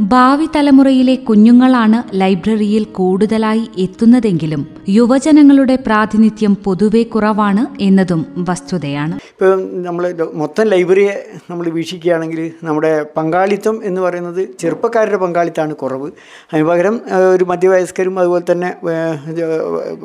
ഭാവി 0.00 0.46
തലമുറയിലെ 0.56 1.14
കുഞ്ഞുങ്ങളാണ് 1.14 2.20
ലൈബ്രറിയിൽ 2.20 2.84
കൂടുതലായി 2.84 3.68
എത്തുന്നതെങ്കിലും 3.78 4.66
യുവജനങ്ങളുടെ 4.88 5.78
പ്രാതിനിധ്യം 5.86 6.54
പൊതുവെ 6.54 7.02
കുറവാണ് 7.02 7.82
എന്നതും 7.82 8.26
വസ്തുതയാണ്. 8.38 9.18
ഇപ്പം 9.34 9.60
നമ്മൾ 9.84 10.04
മൊത്തം 10.40 10.66
ലൈബ്രറിയെ 10.72 11.14
നമ്മൾ 11.50 11.64
വീക്ഷിക്കുകയാണെങ്കിൽ 11.76 12.40
നമ്മുടെ 12.66 12.90
പങ്കാളിത്തം 13.16 13.76
എന്ന് 13.88 14.00
പറയുന്നത് 14.00 14.40
ചെറുപ്പക്കാരുടെ 14.60 15.18
പങ്കാളിത്തമാണ് 15.22 15.74
കുറവ്. 15.80 16.08
അതിന് 16.50 16.66
പകരം 16.68 16.96
ഒരു 17.34 17.44
മധ്യവയസ്കരും 17.50 18.14
അതുപോലെ 18.20 18.44
തന്നെ 18.50 18.70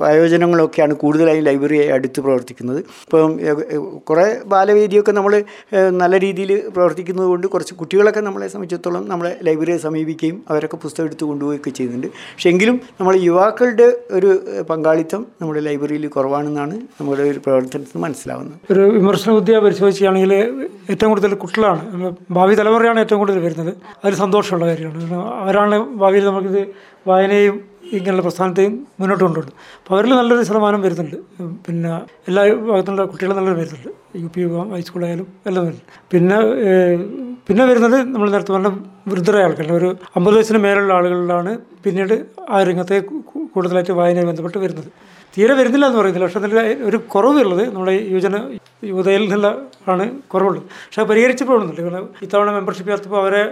വയോജനങ്ങളൊക്കെയാണ് 0.03 0.93
കൂടുതലായി 1.03 1.41
ലൈബ്രറിയെ 1.48 1.86
അടുത്ത് 1.98 2.21
പ്രവർത്തിക്കുന്നത്. 2.25 2.79
ഇപ്പം 2.79 3.36
കുറേ 4.12 4.25
ബാലവേദിയൊക്കെ 4.53 5.13
നമ്മൾ 5.19 5.36
നല്ല 6.01 6.17
രീതിയിൽ 6.25 6.53
പ്രവർത്തിക്കുന്നത് 6.77 7.27
കൊണ്ട് 7.33 7.48
കുറച്ച് 7.48 7.77
കുട്ടികളൊക്കെ 7.81 8.24
നമ്മളെ 8.29 8.50
സംബന്ധിച്ചിടത്തോളം 8.55 9.05
നമ്മളെ 9.12 9.33
ലൈബ്രറിയെ 9.50 9.77
സമീപിക്കുകയും 9.86 10.39
അവരൊക്കെ 10.50 10.79
പുസ്തകം 10.86 11.07
എടുത്ത് 11.12 11.24
കൊണ്ടുപോവുകയൊക്കെ 11.24 11.69
ചെയ്യുന്നുണ്ട്. 11.69 12.09
പക്ഷേ 12.33 12.50
എങ്കിലും 12.53 12.75
നമ്മൾ 13.00 13.13
യുവാക്കളുടെ 13.29 13.89
ഒരു 14.19 14.31
പങ്കാളിത്തം 14.71 15.21
നമ്മുടെ 15.41 15.63
ലൈബ്രറിയിൽ 15.69 16.07
കുറവാണെന്നാണ് 16.17 16.75
നമ്മുടെ 17.00 17.24
ഒരു 17.31 17.39
പ്രവർത്തനത്തിൽ 17.48 18.03
മനസ്സിലാവുന്നത്. 18.07 18.59
ഒരു 18.74 18.83
വിമർശന 18.98 19.17
ബുദ്ധിയെ 19.28 19.60
പരിശോധിക്കുകയാണെങ്കിൽ 19.60 20.34
ഏറ്റവും 20.90 21.10
കൂടുതൽ 21.10 21.34
കുട്ടികളാണ്. 21.34 22.16
ഭാവി 22.32 22.56
തലമുറയാണ് 22.56 23.00
ഏറ്റവും 23.00 23.20
കൂടുതൽ 23.20 23.40
വരുന്നത്. 23.40 23.74
അതിൽ 24.06 24.16
സന്തോഷമുള്ള 24.16 24.66
കാര്യമാണ്. 24.66 25.02
കാരണം 25.02 25.40
അവരാണ് 25.40 25.80
ഭാവിയിൽ 25.80 26.26
നമുക്കിത് 26.26 26.68
വായനയും 27.08 27.70
ഇങ്ങനെയുള്ള 27.94 28.22
പ്രസ്ഥാനത്തെയും 28.22 28.88
മുന്നോട്ട് 29.00 29.24
കൊണ്ടുപോകുന്നത്. 29.24 29.54
അപ്പോൾ 29.80 29.94
അവരിൽ 29.96 30.10
നല്ലൊരു 30.10 30.44
ശതമാനം 30.44 30.82
വരുന്നുണ്ട്. 30.82 31.16
പിന്നെ 31.68 31.90
എല്ലാ 32.28 32.54
ഭാഗത്തുള്ള 32.54 33.06
കുട്ടികളും 33.06 33.38
നല്ലൊരു 33.38 33.60
വരുന്നുണ്ട്. 33.60 33.90
യു 34.18 34.30
പി 34.36 34.42
ഹൈസ്കൂളായാലും 34.74 35.28
എല്ലാം 35.48 35.66
വരുന്നുണ്ട്. 35.66 36.00
പിന്നെ 36.12 36.38
പിന്നെ 37.50 37.63
വരുന്നത് 37.65 37.96
നമ്മൾ 38.13 38.27
നേരത്തെ 38.32 38.51
പറഞ്ഞ 38.56 38.70
വൃദ്ധരായ 39.12 39.46
ആൾക്കാരുടെ 39.48 39.75
ഒരു 39.77 39.88
അമ്പത് 40.18 40.36
വയസ്സിന് 40.36 40.60
മേലുള്ള 40.65 40.91
ആളുകളിലാണ് 40.98 41.51
പിന്നീട് 41.84 42.13
ആ 42.50 42.58
രംഗത്തെ 42.68 42.98
കൂടുതലായിട്ട് 43.53 43.94
വായനയുമായി 44.00 44.27
ബന്ധപ്പെട്ട് 44.29 44.60
വരുന്നത്. 44.63 44.89
തീരെ 45.34 45.53
വരുന്നില്ല 45.60 45.86
എന്ന് 45.89 46.00
പറയുന്നില്ല. 46.00 46.25
പക്ഷെ 46.27 46.39
അതിൽ 46.41 46.53
ഒരു 46.89 46.98
കുറവുള്ളത് 47.13 47.63
നമ്മുടെ 47.74 47.94
യുവജന 48.12 48.36
യുവതയിൽ 48.91 49.24
നിന്നുള്ള 49.24 49.48
ആണ് 49.91 50.06
കുറവുള്ളത്. 50.34 50.63
പക്ഷെ 50.86 51.01
അത് 51.03 51.10
പോകുന്നുണ്ട് 51.50 51.82
കാരണം 51.82 52.08
ഇത്തവണ 52.25 52.50
മെമ്പർഷിപ്പ് 52.58 52.91
ചേർത്തപ്പോൾ 52.91 53.20
അവരെ 53.24 53.44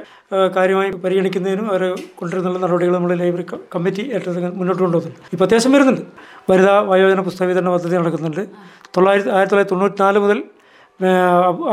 കാര്യമായി 0.57 0.91
പരിഗണിക്കുന്നതിനും 1.05 1.67
അവരെ 1.73 1.89
കൊണ്ടുവരുന്നുള്ള 2.19 2.59
നടപടികൾ 2.65 2.93
നമ്മൾ 2.99 3.13
ലൈബ്രറി 3.23 3.45
കമ്മിറ്റി 3.75 4.05
ഏറ്റെടുത്ത് 4.15 4.53
മുന്നോട്ട് 4.59 4.81
കൊണ്ടുപോകുന്നുണ്ട് 4.85 5.29
ഇപ്പോൾ 5.35 5.45
അത്യാവശ്യം 5.47 5.73
വരുന്നുണ്ട്. 5.77 6.03
വനിതാ 6.51 6.75
വയോജന 6.91 7.21
പുസ്തക 7.29 7.47
വിതരണ 7.51 7.71
പദ്ധതി 7.77 7.95
നടക്കുന്നുണ്ട്. 8.01 8.43
തൊള്ളായിരത്തി 8.97 9.31
ആയിരത്തി 9.37 9.53
തൊള്ളായിരത്തി 9.53 9.75
തൊണ്ണൂറ്റിനാല് 9.75 10.21
മുതൽ 10.25 10.39
ആ, 10.99 11.09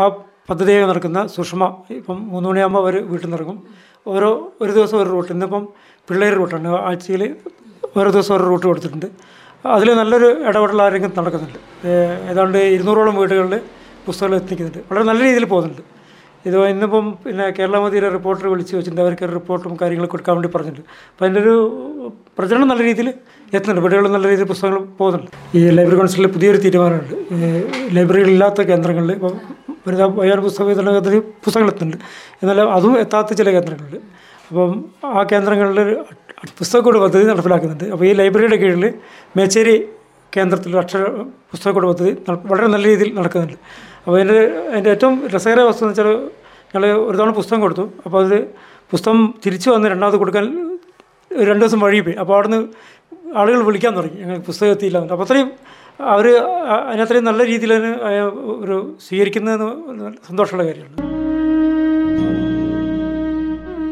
ആ 0.03 0.05
പദ്ധതിയായി 0.49 0.87
നടക്കുന്ന 0.91 1.19
സുഷമ 1.27 1.63
ഇപ്പം 1.99 2.19
മൂന്ന് 2.33 2.47
മണിയാകുമ്പോൾ 2.49 2.83
അവർ 2.85 2.95
വീട്ടിൽ 3.11 3.27
നിന്ന് 3.27 3.39
ഇറങ്ങും. 3.39 3.59
ഓരോ 4.07 4.31
ഒരു 4.63 4.73
ദിവസം 4.73 4.97
ഒരു 5.03 5.09
റൂട്ട്. 5.15 5.31
ഇന്നിപ്പം 5.33 5.63
പിള്ളേർ 6.09 6.35
റൂട്ടാണ്. 6.41 6.69
ആഴ്ചയിൽ 6.89 7.23
ഓരോ 7.99 8.11
ദിവസം 8.11 8.33
ഓരോ 8.35 8.45
റൂട്ട് 8.51 8.67
കൊടുത്തിട്ടുണ്ട്. 8.67 9.09
അതിൽ 9.77 9.89
നല്ലൊരു 10.01 10.29
ഇടപെടൽ 10.49 10.83
ആ 10.83 10.89
രംഗത്ത് 10.95 11.19
നടക്കുന്നുണ്ട് 11.19 11.61
ഏതാണ്ട് 12.31 12.59
ഇരുന്നൂറോളം 12.77 13.17
വീടുകളിൽ 13.21 13.55
പുസ്തകങ്ങൾ 14.07 14.37
എത്തിക്കുന്നുണ്ട്. 14.41 14.81
വളരെ 14.91 15.05
നല്ല 15.11 15.21
രീതിയിൽ 15.29 15.47
പോകുന്നുണ്ട്. 15.55 15.83
ഇത് 16.49 16.57
ഇന്നിപ്പം 16.73 17.05
പിന്നെ 17.25 17.45
കേരള 17.59 17.77
മതിയുടെ 17.85 18.09
റിപ്പോർട്ടർ 18.17 18.45
വിളിച്ച് 18.53 18.73
വെച്ചിട്ടുണ്ട്. 18.77 19.03
അവർക്ക് 19.05 19.27
റിപ്പോർട്ടും 19.39 19.73
കാര്യങ്ങളും 19.83 20.11
കൊടുക്കാൻ 20.15 20.35
വേണ്ടി 20.37 20.51
പറഞ്ഞിട്ടുണ്ട്. 20.55 20.89
അപ്പോൾ 21.13 21.25
അതിന്റെ 21.27 21.41
ഒരു 21.45 21.55
പ്രചരണം 22.39 22.69
നല്ല 22.73 22.83
രീതിയിൽ 22.89 23.09
എത്തുന്നുണ്ട്. 23.57 23.83
വീടുകളിൽ 23.85 24.13
നല്ല 24.17 24.27
രീതിയിൽ 24.33 24.49
പുസ്തകങ്ങൾ 24.53 24.81
പോകുന്നുണ്ട്. 24.99 25.31
ഈ 25.59 25.61
ലൈബ്രറി 25.79 25.99
കൗൺസിലിൽ 26.01 26.29
പുതിയൊരു 26.37 26.61
തീരുമാനമുണ്ട്. 26.65 27.15
ലൈബ്രറികളില്ലാത്ത 27.97 28.63
കേന്ദ്രങ്ങളിൽ 28.71 29.13
ഇപ്പം 29.19 29.35
വനിതാ 29.87 30.05
വയോജന 30.19 30.41
പുസ്തക 30.49 30.65
വിതരണ 30.73 30.91
പദ്ധതി 30.99 31.19
പുസ്തകങ്ങൾ 31.45 31.71
എത്തുന്നുണ്ട്. 31.73 32.05
എന്നാൽ 32.43 32.61
അതും 32.77 32.95
എത്താത്ത 33.05 33.33
ചില 33.41 33.49
കേന്ദ്രങ്ങളുണ്ട്. 33.57 33.99
അപ്പം 34.49 34.73
ആ 35.17 35.23
കേന്ദ്രങ്ങളിൽ 35.33 35.81
പുസ്തകക്കൂട് 36.59 36.99
പദ്ധതി 37.05 37.25
നടപ്പിലാക്കുന്നുണ്ട്. 37.33 37.85
അപ്പോൾ 37.95 38.07
ഈ 38.11 38.13
ലൈബ്രറിയുടെ 38.21 38.59
കീഴിൽ 38.63 38.85
മേച്ചേരി 39.37 39.77
കേന്ദ്രത്തിൽ 40.37 40.73
അക്ഷര 40.83 41.03
പുസ്തകക്കൂട് 41.51 41.87
പദ്ധതി 41.91 42.13
വളരെ 42.53 42.69
നല്ല 42.75 42.85
രീതിയിൽ 42.93 43.11
നടക്കുന്നുണ്ട്. 43.19 43.59
അപ്പോൾ 44.05 44.21
അതിന്റെ 44.21 44.41
അതിന്റെ 44.71 44.91
ഏറ്റവും 44.91 45.29
രസകര 45.35 45.61
വസ്തു 45.61 45.85
എന്ന് 45.85 45.93
വെച്ചാൽ 45.93 46.31
ഞങ്ങൾ 46.75 46.93
ഒരു 46.93 47.17
തവണ 47.17 47.31
പുസ്തകം 47.31 47.61
കൊടുത്തു. 47.61 47.91
അപ്പോൾ 48.05 48.27
അത് 48.27 48.45
പുസ്തകം 48.91 49.35
തിരിച്ചു 49.47 49.71
വന്ന് 49.71 49.89
രണ്ടാമത് 49.89 50.17
കൊടുക്കാൻ 50.17 50.45
രണ്ട് 51.45 51.65
ദിവസം 51.65 51.81
വഴി 51.81 52.01
പോയി. 52.01 52.15
അപ്പോൾ 52.15 52.35
അവിടുന്ന് 52.35 52.69
ആളുകൾ 53.37 53.63
വിളിക്കാൻ 53.63 53.97
തുടങ്ങി. 53.97 54.21
ഞങ്ങൾ 54.21 54.39
പുസ്തകം 54.39 54.71
എത്തിയില്ല 54.71 54.99
അപ്പോൾ 54.99 55.25
അത്രയും 55.25 55.51
അവർ 56.01 56.27
അതിനത്രയും 56.91 57.25
നല്ല 57.25 57.45
രീതിയിൽ 57.45 57.73
ഒരു 58.63 58.97
സ്വീകരിക്കുന്നതെന്ന് 59.09 60.13
സന്തോഷമുള്ള 60.29 60.67
കാര്യമാണ്. 60.67 60.95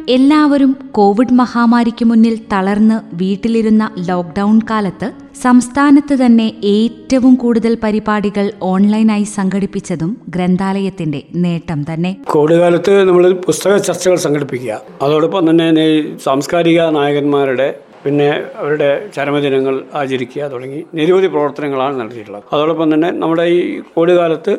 എല്ലാവരും 0.08 0.76
കോവിഡ് 0.92 1.32
മഹാമാരിക്ക് 1.32 2.04
മുന്നിൽ 2.04 2.40
തളർന്ന് 2.52 3.00
വീട്ടിലിരുന്ന 3.14 3.90
ലോക്ക്ഡൗൺ 3.98 4.60
കാലത്ത് 4.70 5.21
സംസ്ഥാനത്ത് 5.40 6.14
തന്നെ 6.22 6.46
ഏറ്റവും 6.72 7.34
കൂടുതൽ 7.34 7.78
പരിപാടികൾ 7.82 8.50
ഓൺലൈനായി 8.62 9.22
സംഘടിപ്പിച്ചതും 9.22 10.10
ഗ്രന്ഥാലയത്തിന്റെ 10.28 11.22
നേട്ടം 11.34 11.84
തന്നെ. 11.94 12.16
കോവിഡ് 12.32 12.56
കാലത്ത് 12.60 13.04
നമ്മൾ 13.08 13.32
പുസ്തക 13.46 13.76
ചർച്ചകൾ 13.76 14.16
സംഘടിപ്പിക്കുക. 14.16 14.80
അതോടൊപ്പം 15.02 15.50
തന്നെ 15.50 15.86
സാംസ്കാരിക 16.24 16.80
നായകന്മാരുടെ 16.98 17.68
പിന്നെ 18.04 18.28
അവരുടെ 18.60 19.10
ചരമദിനങ്ങൾ 19.16 19.74
ആചരിക്കുക 19.94 20.42
തുടങ്ങി 20.42 20.84
നിരവധി 20.94 21.26
പ്രവർത്തനങ്ങളാണ് 21.26 22.00
നടത്തിയിട്ടുള്ളത്. 22.00 22.44
അതോടൊപ്പം 22.52 22.94
തന്നെ 22.94 23.10
നമ്മുടെ 23.10 23.42
ഈ 23.42 23.60
കോവിഡ് 23.94 24.16
കാലത്ത് 24.20 24.52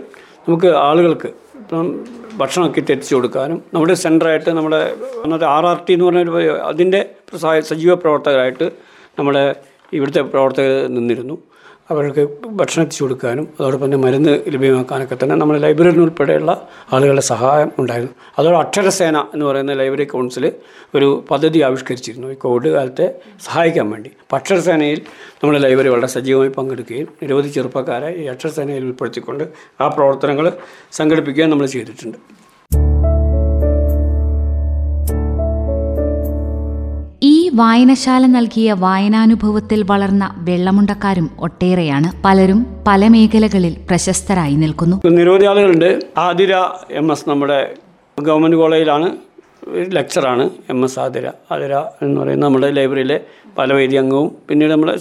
നമുക്ക് 0.48 0.68
ആളുകൾക്ക് 0.68 1.30
ഇപ്പം 1.62 1.88
ഭക്ഷണമൊക്കെ 2.38 2.80
എത്തിച്ചു 2.80 3.16
കൊടുക്കാനും 3.16 3.62
നമ്മുടെ 3.74 3.94
സെന്ററായിട്ട് 3.94 4.50
നമ്മുടെ 4.50 4.96
അന്നത്തെ 5.24 5.46
ആർ 5.46 5.66
ആർ 5.66 5.78
ടി 5.88 5.94
എന്ന് 5.94 6.06
പറഞ്ഞൊരു 6.06 6.58
അതിന്റെ 6.72 7.06
സജീവ 7.70 7.94
പ്രവർത്തകരായിട്ട് 7.96 8.72
നമ്മുടെ 9.20 9.56
ഇവിടുത്തെ 9.98 10.22
പ്രവർത്തകർ 10.34 10.76
നിന്നിരുന്നു. 10.98 11.38
അവർക്ക് 11.92 12.24
ഭക്ഷണം 12.60 12.84
എത്തിച്ചു 12.84 13.04
കൊടുക്കാനും 13.04 13.46
അതോടൊപ്പം 13.56 13.86
തന്നെ 13.86 13.98
മരുന്ന് 14.04 14.34
ലഭ്യമാക്കാനൊക്കെ 14.54 15.16
തന്നെ 15.22 15.36
നമ്മുടെ 15.36 15.60
ലൈബ്രറിയിൽ 15.64 16.02
ഉൾപ്പെടെയുള്ള 16.04 16.52
ആളുകളുടെ 16.94 17.24
സഹായം 17.32 17.70
ഉണ്ടായിരുന്നു. 17.82 18.14
അതോടെ 18.40 18.58
അക്ഷരസേന 18.58 19.18
എന്ന് 19.34 19.46
പറയുന്ന 19.46 19.74
ലൈബ്രറി 19.82 20.06
കൗൺസിൽ 20.14 20.46
ഒരു 20.96 21.10
പദ്ധതി 21.32 21.62
ആവിഷ്കരിച്ചിരുന്നു 21.68 22.30
ഈ 22.34 22.38
കോവിഡ് 22.44 22.70
കാലത്തെ 22.76 23.08
സഹായിക്കാൻ 23.48 23.90
വേണ്ടി. 23.94 24.12
അപ്പോൾ 24.24 24.38
അക്ഷരസേനയിൽ 24.40 25.02
നമ്മുടെ 25.42 25.62
ലൈബ്രറി 25.66 25.92
വളരെ 25.96 26.10
സജീവമായി 26.18 26.54
പങ്കെടുക്കുകയും 26.60 27.10
നിരവധി 27.24 27.52
ചെറുപ്പക്കാരെ 27.58 28.12
ഈ 28.22 28.26
അക്ഷരസേനയിൽ 28.36 28.86
ഉൾപ്പെടുത്തിക്കൊണ്ട് 28.90 29.46
ആ 29.82 29.88
പ്രവർത്തനങ്ങൾ 29.88 30.48
സംഘടിപ്പിക്കുകയും 31.00 31.52
നമ്മൾ 31.56 31.70
ചെയ്തിട്ടുണ്ട്. 31.76 32.18
വായനശാല 37.60 38.26
നൽകിയ 38.26 38.70
വായനാനുഭവത്തിൽ 38.84 39.80
വളർന്ന 39.90 40.26
വെള്ളമുണ്ടക്കാരും 40.48 41.30
ഒട്ടേറെയാണ്. 41.40 42.08
പലരും 42.26 42.60
പല 42.88 43.08
മേഖലകളിൽ 43.08 43.74
പ്രശസ്തരായി 43.90 44.56
നിൽക്കുന്നു. 44.56 44.98
നിരവധി 45.18 45.46
ആളുകളുണ്ട് 45.46 45.90
ആതിര 46.18 46.54
എം 46.92 47.12
എസ് 47.12 47.30
നമ്മുടെ 47.30 47.60
ഗവൺമെന്റ് 48.22 48.58
കോളേജിലാണ്. 48.58 49.10
ലെക്ചറാണ് 49.98 50.50
എം 50.70 50.80
എസ് 50.86 51.00
ആതിര. 51.00 51.28
ആതിര 51.52 51.74
എന്ന് 52.02 52.18
പറയുന്ന 52.22 52.46
നമ്മുടെ 52.46 52.72
ലൈബ്രറിയിലെ 52.72 53.20
പല 53.58 53.74
വേദി 53.74 53.96
അംഗവും 53.96 54.32
പിന്നീട് 54.50 54.72
നമ്മുടെ 54.72 54.96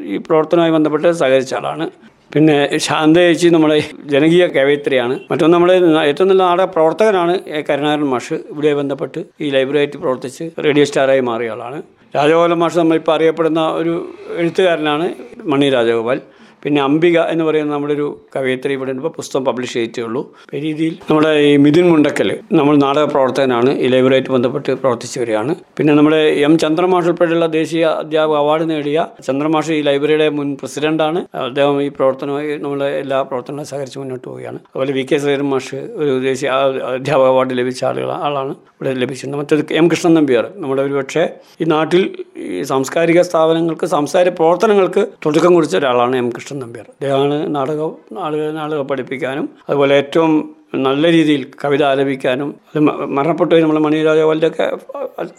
ഈ 0.00 0.16
പ്രവർത്തനവുമായി 0.16 0.72
ബന്ധപ്പെട്ട് 0.72 1.12
സഹകരിച്ച 1.12 1.54
ആളാണ്. 1.54 1.86
പിന്നെ 2.34 2.54
ശാന്ത 2.76 3.16
ചേച്ചി 3.16 3.48
നമ്മുടെ 3.54 3.76
ജനകീയ 4.12 4.44
കവയത്രിയാണ്. 4.46 5.14
മറ്റൊന്ന് 5.30 5.54
നമ്മുടെ 5.54 5.74
ഏറ്റവും 6.08 6.28
നല്ല 6.28 6.42
നാടക 6.42 6.64
പ്രവർത്തകനാണ് 6.64 7.34
എ. 7.46 7.64
കരുണാകരൻ 7.68 8.08
മാഷ്. 8.14 8.36
ഇവിടെ 8.52 8.74
ബന്ധപ്പെട്ട് 8.74 9.20
ഈ 9.40 9.50
ലൈബ്രറിയായിട്ട് 9.50 9.96
പ്രവർത്തിച്ച് 9.96 10.44
റേഡിയോ 10.66 10.84
സ്റ്റാറായി 10.84 11.20
മാറിയ 11.20 11.50
ആളാണ്. 11.50 11.78
രാജഗോപാലൻ 12.16 12.58
മാഷ് 12.62 12.78
നമ്മളിപ്പോൾ 12.78 13.14
അറിയപ്പെടുന്ന 13.14 13.60
ഒരു 13.80 13.94
എഴുത്തുകാരനാണ് 14.36 15.06
മണി 15.52 15.68
രാജഗോപാൽ. 15.70 16.18
പിന്നെ 16.64 16.80
അംബിക 16.82 17.18
എന്ന് 17.32 17.44
പറയുന്ന 17.44 17.72
നമ്മുടെ 17.74 17.94
ഒരു 17.98 18.06
കവയിത്രി 18.34 18.72
ഇവിടെ 18.78 18.92
ഇപ്പോൾ 18.96 19.12
പുസ്തകം 19.18 19.44
പബ്ലിഷ് 19.48 19.74
ചെയ്തിട്ടുള്ളൂ 19.78 20.22
ഈ 20.56 20.60
രീതിയിൽ 20.66 20.94
നമ്മുടെ 21.08 21.30
ഈ 21.48 21.50
മിഥുൻ 21.64 21.86
മുണ്ടക്കൽ 21.92 22.30
നമ്മൾ 22.58 22.74
നാടക 22.84 23.04
പ്രവർത്തകനാണ്. 23.14 23.70
ഈ 23.84 23.88
ലൈബ്രറിയായിട്ട് 23.94 24.32
ബന്ധപ്പെട്ട് 24.36 24.70
പ്രവർത്തിച്ചു 24.82 25.18
വരികയാണ് 25.20 25.54
പിന്നെ 25.78 25.94
നമ്മുടെ 25.94 26.20
എം 26.46 26.54
ചന്ദ്രമാഷ് 26.62 27.08
ഉൾപ്പെടെയുള്ള 27.12 27.46
ദേശീയ 27.58 27.84
അധ്യാപക 28.02 28.38
അവാർഡ് 28.42 28.66
നേടിയ 28.70 29.06
ചന്ദ്രമാഷ് 29.26 29.72
ഈ 29.78 29.82
ലൈബ്രറിയുടെ 29.88 30.28
മുൻ 30.38 30.48
പ്രസിഡന്റാണ് 30.60 31.20
അദ്ദേഹം 31.44 31.76
ഈ 31.86 31.88
പ്രവർത്തനമായി 31.98 32.50
നമ്മളെ 32.64 32.90
എല്ലാ 33.02 33.18
പ്രവർത്തനങ്ങളും 33.30 33.70
സഹകരിച്ച് 33.72 33.98
മുന്നോട്ട് 34.02 34.26
പോവുകയാണ്. 34.28 34.58
അതുപോലെ 34.70 34.92
വി 34.98 35.04
കെ 35.10 35.18
ശ്രീധരൻ 35.24 35.48
മാഷ് 35.52 35.80
ഒരു 36.02 36.12
ദേശീയ 36.28 36.48
അധ്യാപക 36.94 37.28
അവാർഡ് 37.34 37.58
ലഭിച്ച 37.60 37.84
ആളുകൾ 37.90 38.12
ആളാണ് 38.28 38.54
ഇവിടെ 38.76 38.92
ലഭിച്ചിട്ടുണ്ട് 39.02 39.38
മറ്റേത് 39.40 39.72
എം 39.80 39.86
കൃഷ്ണൻ 39.92 40.14
നമ്പ്യാർ 40.14 40.44
നമ്മുടെ 40.62 40.82
ഒരു 40.82 40.94
പക്ഷേ 41.00 41.22
ഈ 41.60 41.66
നാട്ടിൽ 41.74 42.02
ഈ 42.46 42.62
സാംസ്കാരിക 42.72 43.20
സ്ഥാപനങ്ങൾക്ക് 43.28 43.86
സാംസ്കാരിക 43.86 44.34
പ്രവർത്തനങ്ങൾക്ക് 44.40 45.02
തുടക്കം 45.26 45.54
കുറിച്ച 45.54 45.76
ഒരാളാണ് 45.76 46.16
എം 46.16 46.28
കൃഷ്ണൻ 46.30 46.53
നമ്പ്യാർ 46.58 46.86
അദ്ദേഹമാണ് 46.90 47.54
നാടകം 47.54 47.92
ആളുകളെ 48.18 48.52
നാടകം 48.52 48.88
പഠിപ്പിക്കാനും 48.88 49.48
അതുപോലെ 49.68 49.94
ഏറ്റവും 49.94 50.54
നല്ല 50.74 51.12
രീതിയിൽ 51.12 51.46
കവിത 51.64 51.84
ആലപിക്കാനും 51.84 52.54
അത് 52.68 52.82
മ- 52.82 53.04
മരണപ്പെട്ടു 53.04 53.54
നമ്മുടെ 53.54 53.80
മണിരാജാവലിന്റെ 53.80 54.46
ഒക്കെ 54.46 54.62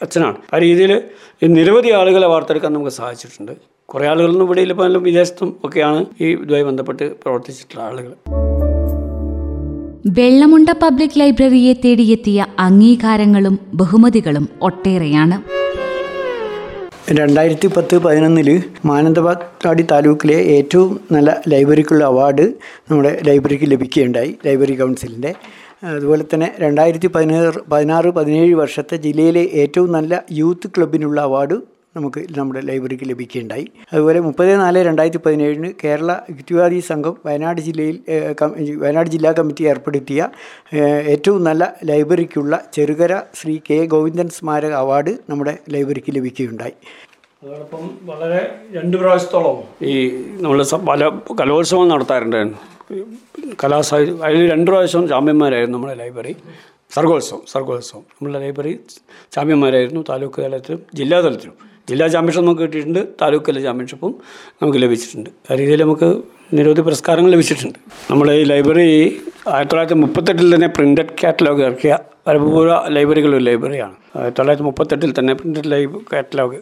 അച്ഛനാണ്. 0.01 0.35
ആ 0.53 0.57
രീതിയിൽ 0.57 1.01
നിരവധി 1.43 1.89
ആളുകളെ 1.89 2.27
വാർത്തെടുക്കാൻ 2.27 2.73
നമുക്ക് 2.73 2.91
സാധിച്ചിട്ടുണ്ട് 2.91 3.51
കുറേ 3.85 4.07
ആളുകളൊന്നും 4.07 4.45
ഇവിടെ 4.45 4.61
ഇല്ല 4.61 4.73
വിദേശത്തും 4.97 5.59
ഒക്കെയാണ് 5.63 6.05
ഈ 6.21 6.25
ഇതുമായി 6.25 6.63
ബന്ധപ്പെട്ട് 6.63 7.21
പ്രവർത്തിച്ചിട്ടുള്ള 7.21 7.83
ആളുകൾ. 7.83 8.13
വെള്ളമുണ്ട 10.07 10.69
പബ്ലിക് 10.69 11.19
ലൈബ്രറിയെ 11.19 11.73
തേടിയെത്തിയ 11.73 12.45
അംഗീകാരങ്ങളും 12.59 13.59
ബഹുമതികളും 13.73 14.49
ഒട്ടേറെയാണ്. 14.61 15.64
രണ്ടായിരത്തി 17.13 17.67
പത്ത് 17.67 17.97
പതിനൊന്നിൽ 17.97 18.63
മാനന്തവാടി 18.85 19.83
താലൂക്കിലെ 19.91 20.33
ഏറ്റവും 20.33 20.99
നല്ല 21.11 21.41
ലൈബ്രറിക്കുള്ള 21.47 22.03
അവാർഡ് 22.03 22.45
നമ്മുടെ 22.91 23.21
ലൈബ്രറിക്ക് 23.23 23.71
ലഭിക്കുകയുണ്ടായി 23.71 24.37
ലൈബ്രറി 24.45 24.75
കൗൺസിലിന്റെ. 24.75 25.35
അതുപോലെ 25.83 26.25
തന്നെ 26.33 26.51
രണ്ടായിരത്തി 26.59 27.07
പതിനാറ് 27.07 27.59
പതിനാറ് 27.71 28.07
പതിനേഴ് 28.07 28.53
വർഷത്തെ 28.53 28.97
ജില്ലയിലെ 28.97 29.43
ഏറ്റവും 29.53 29.91
നല്ല 29.91 30.23
യൂത്ത് 30.31 30.67
ക്ലബിനുള്ള 30.77 31.21
അവാർഡ് 31.21 31.57
നമുക്ക് 31.95 32.21
നമ്മുടെ 32.37 32.61
ലൈബ്രറിക്ക് 32.69 33.05
ലഭിക്കുകയുണ്ടായി. 33.09 33.65
അതുപോലെ 33.93 34.19
മുപ്പത് 34.19 34.51
നാല് 34.59 34.79
രണ്ടായിരത്തി 34.87 35.21
പതിനേഴിന് 35.25 35.69
കേരള 35.83 36.11
യുക്തിവാദി 36.31 36.79
സംഘം 36.91 37.15
വയനാട് 37.25 37.61
ജില്ലയിൽ 37.67 37.97
വയനാട് 38.83 39.09
ജില്ലാ 39.15 39.31
കമ്മിറ്റി 39.31 39.65
ഏർപ്പെടുത്തിയ 39.71 40.29
ഏറ്റവും 41.13 41.41
നല്ല 41.49 41.63
ലൈബ്രറിക്കുള്ള 41.91 42.53
ചെറുകര 42.73 43.15
ശ്രീ 43.39 43.55
കെ 43.69 43.79
ഗോവിന്ദൻ 43.95 44.29
സ്മാരക 44.37 44.75
അവാർഡ് 44.83 45.13
നമ്മുടെ 45.29 45.55
ലൈബ്രറിക്ക് 45.75 46.13
ലഭിക്കുകയുണ്ടായി. 46.17 46.75
അതോടൊപ്പം 47.43 47.83
വളരെ 48.11 48.39
രണ്ട് 48.75 48.95
പ്രാവശ്യത്തോളം 48.97 49.57
ഈ 49.91 49.95
നമ്മൾ 50.43 50.59
പല 50.91 51.09
കലോത്സവം 51.41 51.89
നടത്താറുണ്ട്. 51.89 52.41
കലാസാഹിത്യം 53.63 54.23
അതിൽ 54.25 54.41
രണ്ട് 54.51 54.67
പ്രാവശ്യം 54.71 55.03
ചാമ്പ്യന്മാരായിരുന്നു 55.11 55.77
നമ്മുടെ 55.77 55.95
ലൈബ്രറി. 56.01 56.33
സർഗോത്സവം 56.91 57.41
സർഗോത്സവം. 57.53 58.03
നമ്മുടെ 58.15 58.39
ലൈബ്രറി 58.43 58.73
ചാമ്പ്യന്മാരായിരുന്നു 59.35 60.01
താലൂക്ക് 60.09 60.39
തലത്തിലും 60.45 60.81
ജില്ലാ 60.99 61.17
തലത്തിലും. 61.25 61.55
ജില്ലാ 61.89 62.05
ചാമ്പ്യൻഷിപ്പ് 62.13 62.47
നമുക്ക് 62.47 62.61
കിട്ടിയിട്ടുണ്ട് 62.61 63.01
താലൂക്ക് 63.21 63.47
തല 63.49 63.59
ചാമ്പ്യൻഷിപ്പും 63.67 64.13
നമുക്ക് 64.61 64.79
ലഭിച്ചിട്ടുണ്ട്. 64.83 65.29
ആ 65.49 65.55
രീതിയിൽ 65.59 65.81
നമുക്ക് 65.81 66.09
നിരവധി 66.57 66.81
പുരസ്കാരങ്ങൾ 66.87 67.31
ലഭിച്ചിട്ടുണ്ട്. 67.35 67.79
നമ്മുടെ 68.11 68.33
ഈ 68.41 68.43
ലൈബ്രറി 68.43 68.87
ആയിരത്തി 69.53 69.71
തൊള്ളായിരത്തി 69.71 69.99
മുപ്പത്തെട്ടിൽ 70.03 70.55
തന്നെ 70.55 70.67
പ്രിന്റഡ് 70.67 71.13
കാറ്റലോഗ് 71.23 71.61
ഇറക്കിയ 71.67 71.99
പരപൂർവ 72.27 72.75
ലൈബ്രറികളൊരു 72.95 73.43
ലൈബ്രറിയാണ്. 73.49 73.95
ആയിരത്തി 74.15 74.39
തൊള്ളായിരത്തി 74.39 74.67
മുപ്പത്തെട്ടിൽ 74.69 75.13
തന്നെ 75.19 75.33
പ്രിന്റഡ് 75.33 75.71
ലൈബ് 75.71 75.99
കാറ്റലോഗ് 76.13 76.59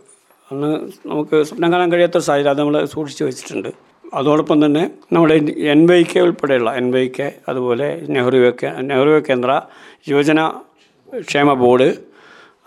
അന്ന് 0.52 0.70
നമുക്ക് 1.12 1.36
സ്വപ്നം 1.48 1.70
കാണാൻ 1.74 1.92
കഴിയാത്ത 1.92 2.18
സാഹചര്യം 2.18 2.52
അത് 2.52 2.60
നമ്മൾ 2.60 2.86
സൂക്ഷിച്ച് 2.94 3.24
വെച്ചിട്ടുണ്ട്. 3.30 3.72
അതോടൊപ്പം 4.14 4.58
തന്നെ 4.66 4.84
നമ്മുടെ 5.14 5.36
എൻ 5.74 5.82
വൈ 5.90 6.02
കെ 6.04 6.20
ഉൾപ്പെടെയുള്ള 6.20 6.72
എൻ 6.82 6.88
വൈ 6.96 7.06
കെ 7.08 7.28
അതുപോലെ 7.50 7.88
നെഹ്റു 8.16 8.40
നെഹ്റു 8.90 9.22
കേന്ദ്ര 9.30 9.52
യുവജന 10.10 10.42
ക്ഷേമ 11.30 11.54
ബോർഡ് 11.54 11.90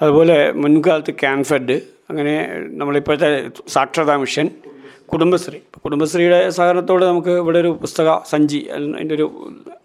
അതുപോലെ 0.00 0.38
മുൻകാലത്ത് 0.62 1.12
ക്യാൻഫെഡ് 1.22 1.76
അങ്ങനെ 2.10 2.34
നമ്മളിപ്പോഴത്തെ 2.80 3.28
സാക്ഷരതാ 3.74 4.16
മിഷൻ 4.24 4.48
കുടുംബശ്രീ. 5.12 5.58
കുടുംബശ്രീയുടെ 5.84 6.38
സഹകരണത്തോടെ 6.50 7.04
നമുക്ക് 7.06 7.32
ഇവിടെ 7.42 7.58
ഒരു 7.64 7.70
പുസ്തക 7.82 8.08
സഞ്ചി 8.32 8.60
അതിന്റെ 8.74 9.14
ഒരു 9.14 9.26